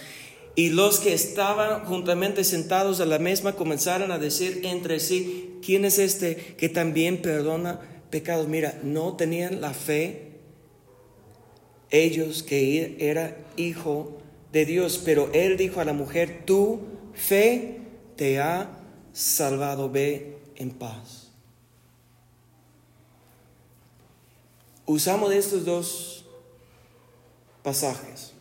Y 0.54 0.70
los 0.70 1.00
que 1.00 1.12
estaban 1.12 1.84
juntamente 1.86 2.44
sentados 2.44 3.00
a 3.00 3.06
la 3.06 3.18
mesa 3.18 3.54
comenzaron 3.54 4.12
a 4.12 4.18
decir 4.18 4.60
entre 4.64 5.00
sí, 5.00 5.58
¿quién 5.64 5.84
es 5.84 5.98
este 5.98 6.36
que 6.36 6.68
también 6.68 7.22
perdona 7.22 7.80
pecados? 8.10 8.46
Mira, 8.46 8.78
no 8.82 9.16
tenían 9.16 9.60
la 9.60 9.74
fe 9.74 10.30
ellos 11.90 12.42
que 12.42 12.96
era 13.00 13.36
hijo 13.56 14.18
de 14.52 14.64
Dios, 14.64 15.00
pero 15.04 15.30
él 15.32 15.56
dijo 15.56 15.80
a 15.80 15.84
la 15.84 15.92
mujer, 15.92 16.42
tu 16.44 16.80
fe 17.14 17.78
te 18.16 18.38
ha 18.38 18.70
salvado, 19.12 19.90
ve 19.90 20.36
en 20.56 20.70
paz. 20.70 21.19
Usamos 24.92 25.32
estos 25.32 25.64
dos 25.64 26.24
pasajes. 27.62 28.32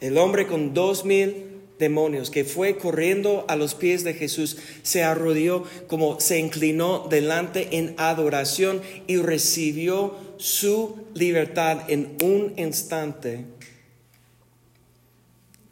El 0.00 0.18
hombre 0.18 0.46
con 0.46 0.74
dos 0.74 1.04
mil 1.04 1.54
demonios 1.78 2.30
que 2.30 2.44
fue 2.44 2.76
corriendo 2.76 3.44
a 3.48 3.56
los 3.56 3.74
pies 3.74 4.04
de 4.04 4.14
Jesús, 4.14 4.58
se 4.82 5.02
arrodilló 5.02 5.64
como 5.88 6.20
se 6.20 6.38
inclinó 6.38 7.06
delante 7.08 7.78
en 7.78 7.94
adoración 7.96 8.80
y 9.06 9.16
recibió 9.16 10.14
su 10.36 10.96
libertad 11.14 11.90
en 11.90 12.16
un 12.22 12.52
instante. 12.56 13.44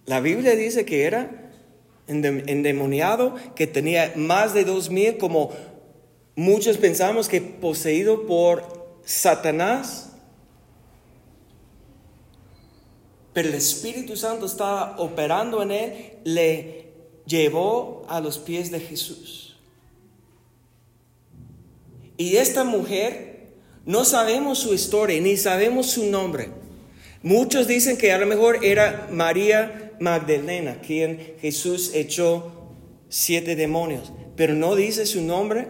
La 0.06 0.20
Biblia 0.20 0.56
dice 0.56 0.84
que 0.84 1.04
era 1.04 1.52
endemoniado, 2.08 3.36
que 3.54 3.66
tenía 3.66 4.12
más 4.16 4.54
de 4.54 4.64
dos 4.64 4.90
mil, 4.90 5.18
como 5.18 5.52
muchos 6.34 6.78
pensamos 6.78 7.28
que 7.28 7.40
poseído 7.40 8.26
por 8.26 8.81
Satanás, 9.04 10.10
pero 13.32 13.48
el 13.48 13.54
Espíritu 13.54 14.16
Santo 14.16 14.46
estaba 14.46 14.96
operando 14.98 15.62
en 15.62 15.70
él, 15.70 15.92
le 16.24 16.92
llevó 17.26 18.04
a 18.08 18.20
los 18.20 18.38
pies 18.38 18.70
de 18.70 18.80
Jesús. 18.80 19.56
Y 22.16 22.36
esta 22.36 22.62
mujer, 22.64 23.48
no 23.84 24.04
sabemos 24.04 24.58
su 24.58 24.74
historia, 24.74 25.20
ni 25.20 25.36
sabemos 25.36 25.86
su 25.86 26.06
nombre. 26.06 26.50
Muchos 27.22 27.66
dicen 27.66 27.96
que 27.96 28.12
a 28.12 28.18
lo 28.18 28.26
mejor 28.26 28.64
era 28.64 29.08
María 29.10 29.92
Magdalena, 29.98 30.80
quien 30.80 31.36
Jesús 31.40 31.92
echó 31.94 32.52
siete 33.08 33.56
demonios, 33.56 34.12
pero 34.36 34.54
no 34.54 34.74
dice 34.74 35.06
su 35.06 35.22
nombre. 35.22 35.68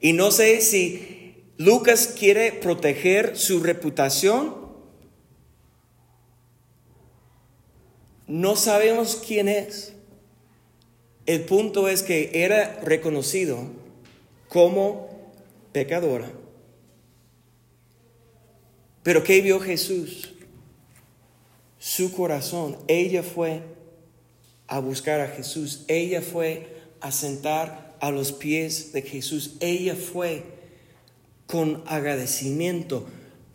Y 0.00 0.12
no 0.12 0.30
sé 0.30 0.60
si 0.60 1.15
Lucas 1.58 2.08
quiere 2.08 2.52
proteger 2.52 3.36
su 3.36 3.60
reputación. 3.60 4.54
No 8.26 8.56
sabemos 8.56 9.16
quién 9.26 9.48
es. 9.48 9.94
El 11.24 11.44
punto 11.44 11.88
es 11.88 12.02
que 12.02 12.30
era 12.44 12.80
reconocido 12.82 13.70
como 14.48 15.08
pecadora. 15.72 16.30
Pero 19.02 19.22
¿qué 19.22 19.40
vio 19.40 19.58
Jesús? 19.60 20.34
Su 21.78 22.12
corazón. 22.12 22.76
Ella 22.86 23.22
fue 23.22 23.62
a 24.66 24.78
buscar 24.80 25.20
a 25.20 25.28
Jesús. 25.28 25.84
Ella 25.88 26.20
fue 26.20 26.82
a 27.00 27.12
sentar 27.12 27.96
a 28.00 28.10
los 28.10 28.32
pies 28.32 28.92
de 28.92 29.02
Jesús. 29.02 29.56
Ella 29.60 29.94
fue 29.94 30.55
con 31.46 31.82
agradecimiento, 31.86 33.06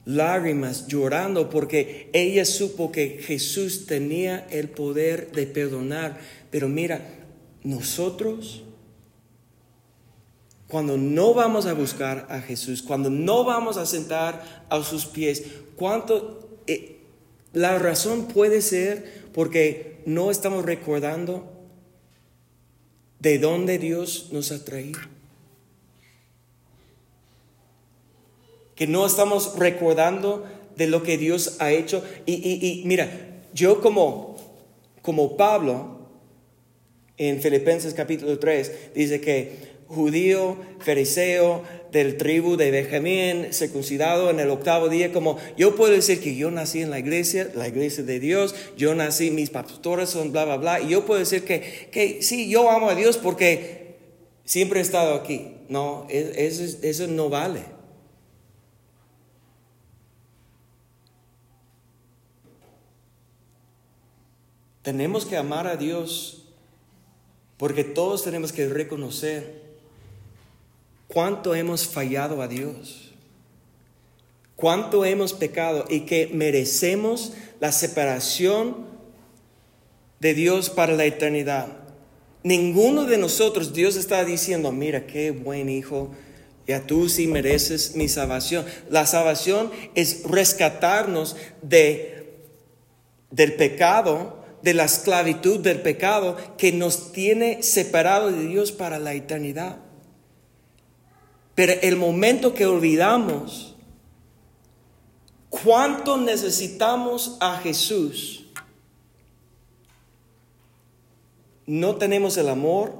lágrimas, 0.06 0.88
llorando, 0.88 1.50
porque 1.50 2.10
ella 2.14 2.46
supo 2.46 2.92
que 2.92 3.20
Jesús 3.22 3.86
tenía 3.86 4.48
el 4.50 4.70
poder 4.70 5.32
de 5.32 5.46
perdonar. 5.46 6.20
Pero 6.50 6.70
mira, 6.70 7.02
nosotros, 7.64 8.64
cuando 10.68 10.98
no 10.98 11.34
vamos 11.34 11.66
a 11.66 11.74
buscar 11.74 12.28
a 12.30 12.40
Jesús, 12.40 12.82
cuando 12.82 13.10
no 13.10 13.44
vamos 13.44 13.78
a 13.78 13.86
sentar 13.86 14.66
a 14.70 14.82
sus 14.84 15.06
pies, 15.06 15.44
¿cuánto? 15.76 16.60
Eh, 16.68 16.98
la 17.54 17.78
razón 17.78 18.28
puede 18.28 18.62
ser 18.62 19.30
porque 19.34 20.02
no 20.06 20.32
estamos 20.32 20.66
recordando 20.66 21.52
de 23.20 23.38
dónde 23.38 23.78
Dios 23.78 24.30
nos 24.32 24.52
ha 24.52 24.64
traído. 24.64 25.11
Que 28.82 28.88
no 28.88 29.06
estamos 29.06 29.60
recordando 29.60 30.44
de 30.76 30.88
lo 30.88 31.04
que 31.04 31.20
Dios 31.20 31.58
ha 31.60 31.72
hecho. 31.72 32.04
Y, 32.26 32.82
mira, 32.86 33.12
yo 33.54 33.80
como 33.80 34.38
como 35.04 35.38
Pablo 35.38 36.00
en 37.16 37.44
Filipenses 37.44 37.94
capítulo 37.94 38.40
3 38.40 38.94
dice 38.96 39.22
que 39.22 39.52
judío, 39.86 40.58
fariseo, 40.80 41.62
del 41.92 42.18
tribu 42.18 42.58
de 42.58 42.72
Benjamín, 42.72 43.54
circuncidado 43.54 44.32
en 44.32 44.40
el 44.40 44.50
octavo 44.50 44.90
día, 44.90 45.14
como 45.14 45.38
yo 45.56 45.76
puedo 45.76 45.94
decir 45.94 46.20
que 46.20 46.36
yo 46.36 46.50
nací 46.50 46.82
en 46.82 46.90
la 46.90 46.98
iglesia, 46.98 47.52
la 47.54 47.68
iglesia 47.68 48.04
de 48.04 48.20
Dios, 48.20 48.56
yo 48.78 48.96
nací, 48.96 49.30
mis 49.30 49.52
pastores 49.52 50.10
son 50.10 50.32
bla, 50.32 50.46
bla, 50.46 50.58
bla, 50.58 50.82
y 50.82 50.88
yo 50.90 51.06
puedo 51.06 51.20
decir 51.20 51.44
que, 51.44 51.88
que 51.92 52.24
sí, 52.24 52.50
yo 52.50 52.72
amo 52.72 52.90
a 52.90 52.96
Dios 52.96 53.18
porque 53.18 53.98
siempre 54.44 54.80
he 54.80 54.82
estado 54.82 55.14
aquí. 55.14 55.58
No, 55.70 56.08
eso, 56.10 56.80
eso 56.82 57.06
no 57.06 57.30
vale. 57.30 57.71
Tenemos 64.82 65.26
que 65.26 65.38
amar 65.38 65.68
a 65.68 65.76
Dios 65.76 66.44
porque 67.58 67.84
todos 67.84 68.24
tenemos 68.24 68.52
que 68.52 68.68
reconocer 68.68 69.62
cuánto 71.08 71.54
hemos 71.54 71.86
fallado 71.86 72.42
a 72.42 72.48
Dios, 72.48 73.12
cuánto 74.56 75.06
hemos 75.06 75.34
pecado 75.34 75.86
y 75.88 76.02
que 76.02 76.28
merecemos 76.34 77.34
la 77.60 77.72
separación 77.72 78.88
de 80.20 80.34
Dios 80.34 80.70
para 80.70 80.94
la 80.94 81.06
eternidad. 81.06 81.68
Ninguno 82.44 83.06
de 83.06 83.18
nosotros, 83.18 83.74
Dios 83.74 83.96
está 83.96 84.26
diciendo, 84.26 84.72
mira 84.72 85.06
qué 85.06 85.30
buen 85.30 85.70
hijo, 85.70 86.10
ya 86.68 86.88
tú 86.88 87.10
sí 87.10 87.28
mereces 87.28 87.96
mi 87.96 88.08
salvación. 88.08 88.66
La 88.90 89.06
salvación 89.06 89.72
es 89.94 90.24
rescatarnos 90.24 91.36
de, 91.62 92.40
del 93.30 93.54
pecado, 93.54 94.41
de 94.62 94.74
la 94.74 94.86
esclavitud 94.86 95.60
del 95.60 95.82
pecado 95.82 96.38
que 96.58 96.72
nos 96.72 97.12
tiene 97.12 97.64
separados 97.64 98.34
de 98.34 98.48
Dios 98.48 98.72
para 98.72 99.00
la 99.00 99.14
eternidad. 99.14 99.78
Pero 101.56 101.74
el 101.82 101.96
momento 101.96 102.54
que 102.54 102.66
olvidamos 102.66 103.76
cuánto 105.50 106.18
necesitamos 106.18 107.38
a 107.40 107.58
Jesús, 107.58 108.46
no 111.66 111.96
tenemos 111.96 112.38
el 112.38 112.50
amor 112.50 112.94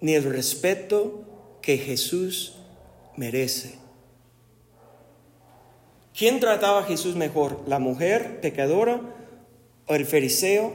ni 0.00 0.14
el 0.14 0.24
respeto 0.24 1.24
que 1.60 1.78
Jesús 1.78 2.54
merece. 3.16 3.78
¿Quién 6.16 6.40
trataba 6.40 6.80
a 6.80 6.84
Jesús 6.84 7.14
mejor? 7.14 7.62
¿La 7.66 7.78
mujer 7.78 8.40
pecadora 8.40 9.00
el 9.94 10.06
fariseo 10.06 10.72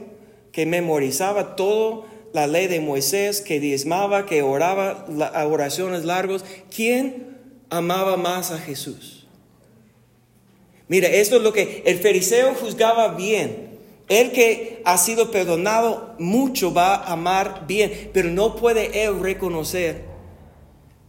que 0.52 0.66
memorizaba 0.66 1.56
todo 1.56 2.06
la 2.32 2.46
ley 2.46 2.66
de 2.66 2.80
Moisés, 2.80 3.40
que 3.40 3.60
diezmaba, 3.60 4.26
que 4.26 4.42
oraba 4.42 5.06
oraciones 5.46 6.04
largos, 6.04 6.44
¿quién 6.74 7.38
amaba 7.70 8.16
más 8.16 8.50
a 8.50 8.58
Jesús? 8.58 9.26
Mira, 10.88 11.08
esto 11.08 11.36
es 11.36 11.42
lo 11.42 11.52
que 11.52 11.82
el 11.86 11.98
fariseo 11.98 12.54
juzgaba 12.54 13.14
bien. 13.14 13.74
El 14.08 14.32
que 14.32 14.82
ha 14.84 14.98
sido 14.98 15.30
perdonado 15.30 16.14
mucho 16.18 16.74
va 16.74 16.96
a 16.96 17.12
amar 17.12 17.64
bien, 17.66 18.10
pero 18.12 18.28
no 18.28 18.56
puede 18.56 19.04
él 19.04 19.20
reconocer 19.20 20.02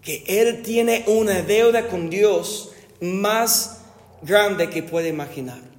que 0.02 0.24
él 0.28 0.62
tiene 0.62 1.04
una 1.08 1.42
deuda 1.42 1.88
con 1.88 2.10
Dios 2.10 2.72
más 3.02 3.82
grande 4.22 4.70
que 4.70 4.84
puede 4.84 5.10
imaginar. 5.10 5.75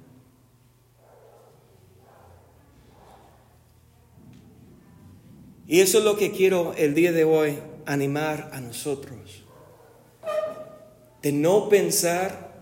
Y 5.67 5.81
eso 5.81 5.99
es 5.99 6.05
lo 6.05 6.15
que 6.17 6.31
quiero 6.31 6.73
el 6.77 6.95
día 6.95 7.11
de 7.11 7.25
hoy 7.25 7.59
animar 7.85 8.49
a 8.53 8.61
nosotros. 8.61 9.43
De 11.21 11.31
no 11.31 11.67
pensar 11.67 12.55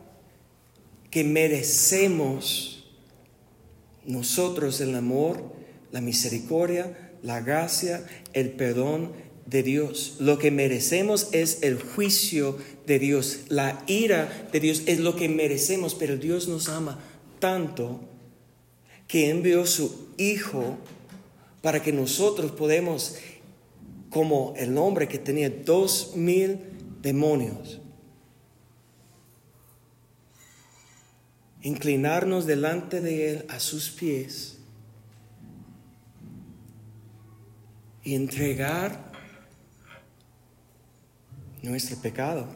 que 1.12 1.24
merecemos 1.24 2.86
nosotros 4.06 4.82
el 4.82 4.96
amor, 4.96 5.44
la 5.92 6.02
misericordia, 6.02 7.12
la 7.22 7.42
gracia, 7.42 8.06
el 8.34 8.52
perdón 8.52 9.14
de 9.46 9.62
Dios. 9.62 10.18
Lo 10.20 10.40
que 10.40 10.50
merecemos 10.52 11.30
es 11.32 11.60
el 11.62 11.82
juicio 11.82 12.58
de 12.88 13.00
Dios. 13.00 13.42
La 13.50 13.84
ira 13.88 14.48
de 14.52 14.60
Dios 14.60 14.84
es 14.88 15.00
lo 15.00 15.16
que 15.16 15.30
merecemos, 15.30 15.94
pero 15.96 16.18
Dios 16.18 16.48
nos 16.48 16.70
ama 16.70 17.00
tanto 17.40 18.02
que 19.08 19.30
envió 19.30 19.66
su 19.68 20.08
Hijo 20.18 20.78
para 21.66 21.82
que 21.82 21.92
nosotros 21.92 22.52
podamos, 22.52 23.16
como 24.12 24.54
el 24.56 24.78
hombre 24.78 25.08
que 25.08 25.18
tenía 25.18 25.50
dos 25.50 26.16
mil 26.16 26.60
demonios, 27.02 27.82
inclinarnos 31.64 32.46
delante 32.46 33.02
de 33.02 33.32
Él 33.32 33.46
a 33.50 33.60
sus 33.60 33.90
pies 33.90 34.60
y 38.04 38.14
entregar 38.14 39.12
nuestro 41.64 41.98
pecado, 41.98 42.48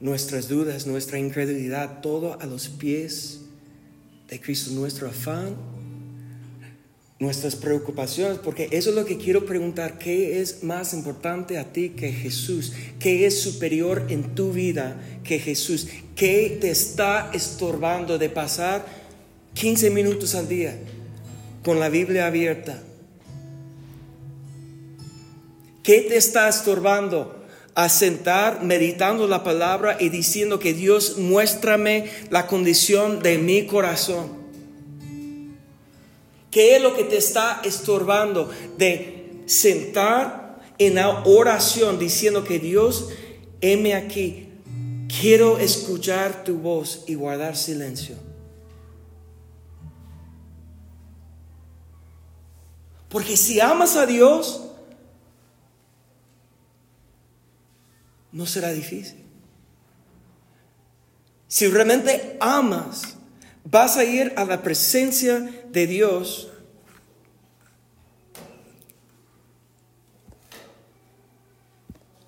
nuestras 0.00 0.48
dudas, 0.48 0.84
nuestra 0.88 1.20
incredulidad, 1.20 2.00
todo 2.00 2.40
a 2.40 2.46
los 2.46 2.68
pies 2.68 3.44
de 4.28 4.40
Cristo, 4.40 4.70
nuestro 4.72 5.08
afán, 5.08 5.56
nuestras 7.18 7.56
preocupaciones, 7.56 8.38
porque 8.38 8.68
eso 8.70 8.90
es 8.90 8.96
lo 8.96 9.04
que 9.04 9.16
quiero 9.16 9.44
preguntar, 9.44 9.98
¿qué 9.98 10.40
es 10.40 10.62
más 10.62 10.94
importante 10.94 11.58
a 11.58 11.72
ti 11.72 11.90
que 11.90 12.12
Jesús? 12.12 12.72
¿Qué 13.00 13.26
es 13.26 13.40
superior 13.40 14.06
en 14.08 14.34
tu 14.34 14.52
vida 14.52 15.00
que 15.24 15.38
Jesús? 15.40 15.88
¿Qué 16.14 16.58
te 16.60 16.70
está 16.70 17.30
estorbando 17.32 18.18
de 18.18 18.28
pasar 18.28 18.86
15 19.54 19.90
minutos 19.90 20.34
al 20.34 20.48
día 20.48 20.78
con 21.64 21.80
la 21.80 21.88
Biblia 21.88 22.26
abierta? 22.26 22.80
¿Qué 25.82 26.02
te 26.02 26.16
está 26.16 26.48
estorbando? 26.48 27.37
A 27.78 27.88
sentar 27.88 28.64
meditando 28.64 29.28
la 29.28 29.44
palabra 29.44 29.98
y 30.00 30.08
diciendo 30.08 30.58
que 30.58 30.74
Dios 30.74 31.16
muéstrame 31.16 32.10
la 32.28 32.48
condición 32.48 33.22
de 33.22 33.38
mi 33.38 33.66
corazón. 33.66 34.32
¿Qué 36.50 36.74
es 36.74 36.82
lo 36.82 36.96
que 36.96 37.04
te 37.04 37.16
está 37.16 37.60
estorbando 37.62 38.50
de 38.78 39.42
sentar 39.46 40.60
en 40.78 40.96
la 40.96 41.22
oración 41.24 42.00
diciendo 42.00 42.42
que 42.42 42.58
Dios, 42.58 43.10
heme 43.60 43.94
aquí, 43.94 44.48
quiero 45.20 45.58
escuchar 45.58 46.42
tu 46.42 46.56
voz 46.56 47.04
y 47.06 47.14
guardar 47.14 47.56
silencio? 47.56 48.16
Porque 53.08 53.36
si 53.36 53.60
amas 53.60 53.94
a 53.94 54.04
Dios, 54.04 54.67
no 58.38 58.46
será 58.46 58.72
difícil. 58.72 59.16
Si 61.48 61.66
realmente 61.66 62.36
amas, 62.38 63.16
vas 63.64 63.96
a 63.96 64.04
ir 64.04 64.32
a 64.36 64.44
la 64.44 64.62
presencia 64.62 65.40
de 65.72 65.88
Dios 65.88 66.48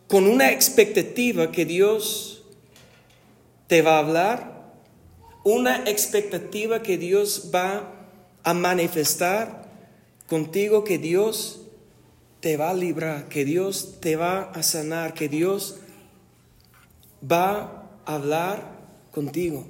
con 0.08 0.26
una 0.26 0.50
expectativa 0.50 1.52
que 1.52 1.64
Dios 1.64 2.42
te 3.68 3.80
va 3.80 3.94
a 3.94 3.98
hablar, 4.00 4.72
una 5.44 5.84
expectativa 5.84 6.82
que 6.82 6.98
Dios 6.98 7.52
va 7.54 7.88
a 8.42 8.52
manifestar 8.52 9.70
contigo, 10.26 10.82
que 10.82 10.98
Dios 10.98 11.60
te 12.40 12.56
va 12.56 12.70
a 12.70 12.74
librar, 12.74 13.28
que 13.28 13.44
Dios 13.44 14.00
te 14.00 14.16
va 14.16 14.50
a 14.50 14.64
sanar, 14.64 15.14
que 15.14 15.28
Dios 15.28 15.76
va 17.28 17.88
a 18.04 18.14
hablar 18.14 18.78
contigo. 19.12 19.66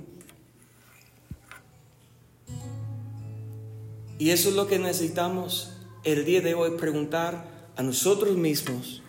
Y 4.19 4.31
eso 4.31 4.51
es 4.51 4.55
lo 4.55 4.67
que 4.67 4.79
necesitamos 4.79 5.73
el 6.05 6.25
día 6.25 6.41
de 6.41 6.55
hoy, 6.55 6.73
preguntar 6.77 7.45
a 7.77 7.83
nosotros 7.83 8.37
mismos, 8.37 9.03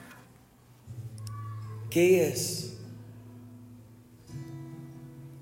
¿qué 1.89 2.27
es? 2.27 2.71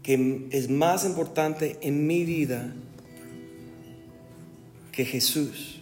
que 0.10 0.48
es 0.50 0.72
más 0.72 1.06
importante 1.06 1.78
en 1.82 2.08
mi 2.08 2.26
vida 2.26 2.74
que 4.92 5.06
Jesús? 5.06 5.79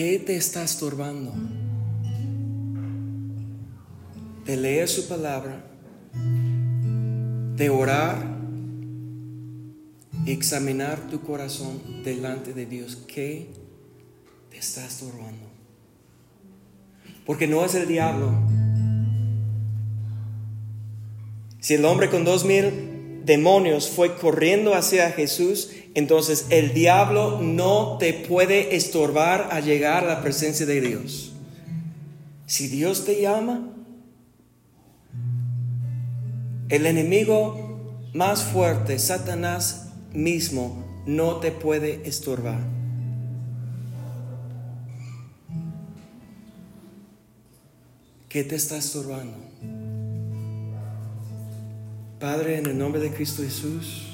¿Qué 0.00 0.18
te 0.18 0.34
está 0.34 0.64
estorbando? 0.64 1.30
de 4.46 4.56
leer 4.56 4.88
su 4.88 5.06
palabra, 5.06 5.62
de 7.54 7.68
orar 7.68 8.38
examinar 10.24 11.06
tu 11.10 11.20
corazón 11.20 12.02
delante 12.02 12.54
de 12.54 12.64
Dios. 12.64 12.96
¿Qué 13.06 13.50
te 14.48 14.56
está 14.56 14.86
estorbando? 14.86 15.50
Porque 17.26 17.46
no 17.46 17.62
es 17.62 17.74
el 17.74 17.86
diablo. 17.86 18.32
Si 21.58 21.74
el 21.74 21.84
hombre 21.84 22.08
con 22.08 22.24
dos 22.24 22.46
mil 22.46 22.99
demonios 23.24 23.88
fue 23.88 24.16
corriendo 24.16 24.74
hacia 24.74 25.10
Jesús, 25.12 25.70
entonces 25.94 26.46
el 26.50 26.72
diablo 26.72 27.40
no 27.40 27.98
te 27.98 28.12
puede 28.12 28.76
estorbar 28.76 29.48
a 29.50 29.60
llegar 29.60 30.04
a 30.04 30.14
la 30.14 30.22
presencia 30.22 30.66
de 30.66 30.80
Dios. 30.80 31.32
Si 32.46 32.68
Dios 32.68 33.04
te 33.04 33.20
llama, 33.20 33.68
el 36.68 36.86
enemigo 36.86 38.08
más 38.14 38.44
fuerte, 38.44 38.98
Satanás 38.98 39.90
mismo, 40.12 40.84
no 41.06 41.36
te 41.36 41.50
puede 41.50 42.08
estorbar. 42.08 42.60
¿Qué 48.28 48.44
te 48.44 48.54
está 48.54 48.76
estorbando? 48.76 49.36
Padre, 52.20 52.58
en 52.58 52.66
el 52.66 52.76
nombre 52.76 53.00
de 53.00 53.10
Cristo 53.10 53.42
Jesús, 53.42 54.06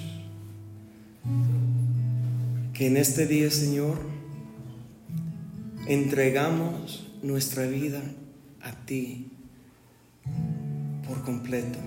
que 2.73 2.87
en 2.87 2.97
este 2.97 3.27
día, 3.27 3.51
Señor, 3.51 3.99
entregamos 5.89 7.09
nuestra 7.25 7.67
vida 7.67 8.01
a 8.63 8.71
ti 8.87 9.33
por 11.09 11.25
completo. 11.25 11.81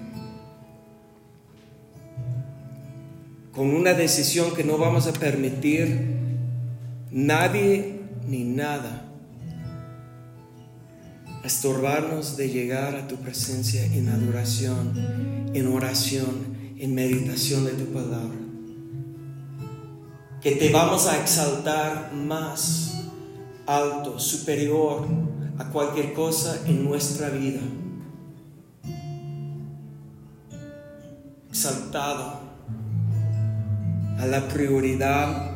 Con 3.53 3.73
una 3.73 3.93
decisión 3.93 4.53
que 4.53 4.65
no 4.65 4.77
vamos 4.77 5.07
a 5.07 5.13
permitir 5.13 6.17
nadie 7.11 8.01
ni 8.27 8.43
nada 8.43 8.98
estorbarnos 11.43 12.37
de 12.37 12.49
llegar 12.49 12.95
a 12.95 13.07
tu 13.07 13.15
presencia 13.15 13.85
en 13.85 14.09
adoración, 14.09 15.49
en 15.53 15.67
oración, 15.73 16.57
en 16.77 16.95
meditación 16.95 17.65
de 17.65 17.71
tu 17.71 17.85
palabra. 17.93 18.37
Que 20.41 20.51
te 20.53 20.69
vamos 20.69 21.07
a 21.07 21.19
exaltar 21.21 22.13
más 22.13 22.93
alto, 23.65 24.19
superior 24.19 25.05
a 25.57 25.65
cualquier 25.65 26.13
cosa 26.13 26.61
en 26.65 26.83
nuestra 26.83 27.29
vida. 27.29 27.59
Exaltado 31.49 32.39
a 34.17 34.25
la 34.25 34.47
prioridad 34.47 35.48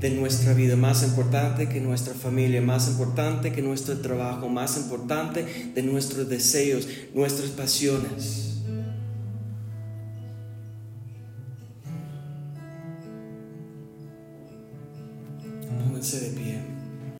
de 0.00 0.10
nuestra 0.10 0.52
vida, 0.52 0.76
más 0.76 1.02
importante 1.02 1.68
que 1.68 1.80
nuestra 1.80 2.14
familia, 2.14 2.60
más 2.60 2.88
importante 2.88 3.52
que 3.52 3.62
nuestro 3.62 3.98
trabajo, 3.98 4.48
más 4.48 4.76
importante 4.76 5.72
de 5.74 5.82
nuestros 5.82 6.28
deseos, 6.28 6.86
nuestras 7.14 7.50
pasiones. 7.50 8.46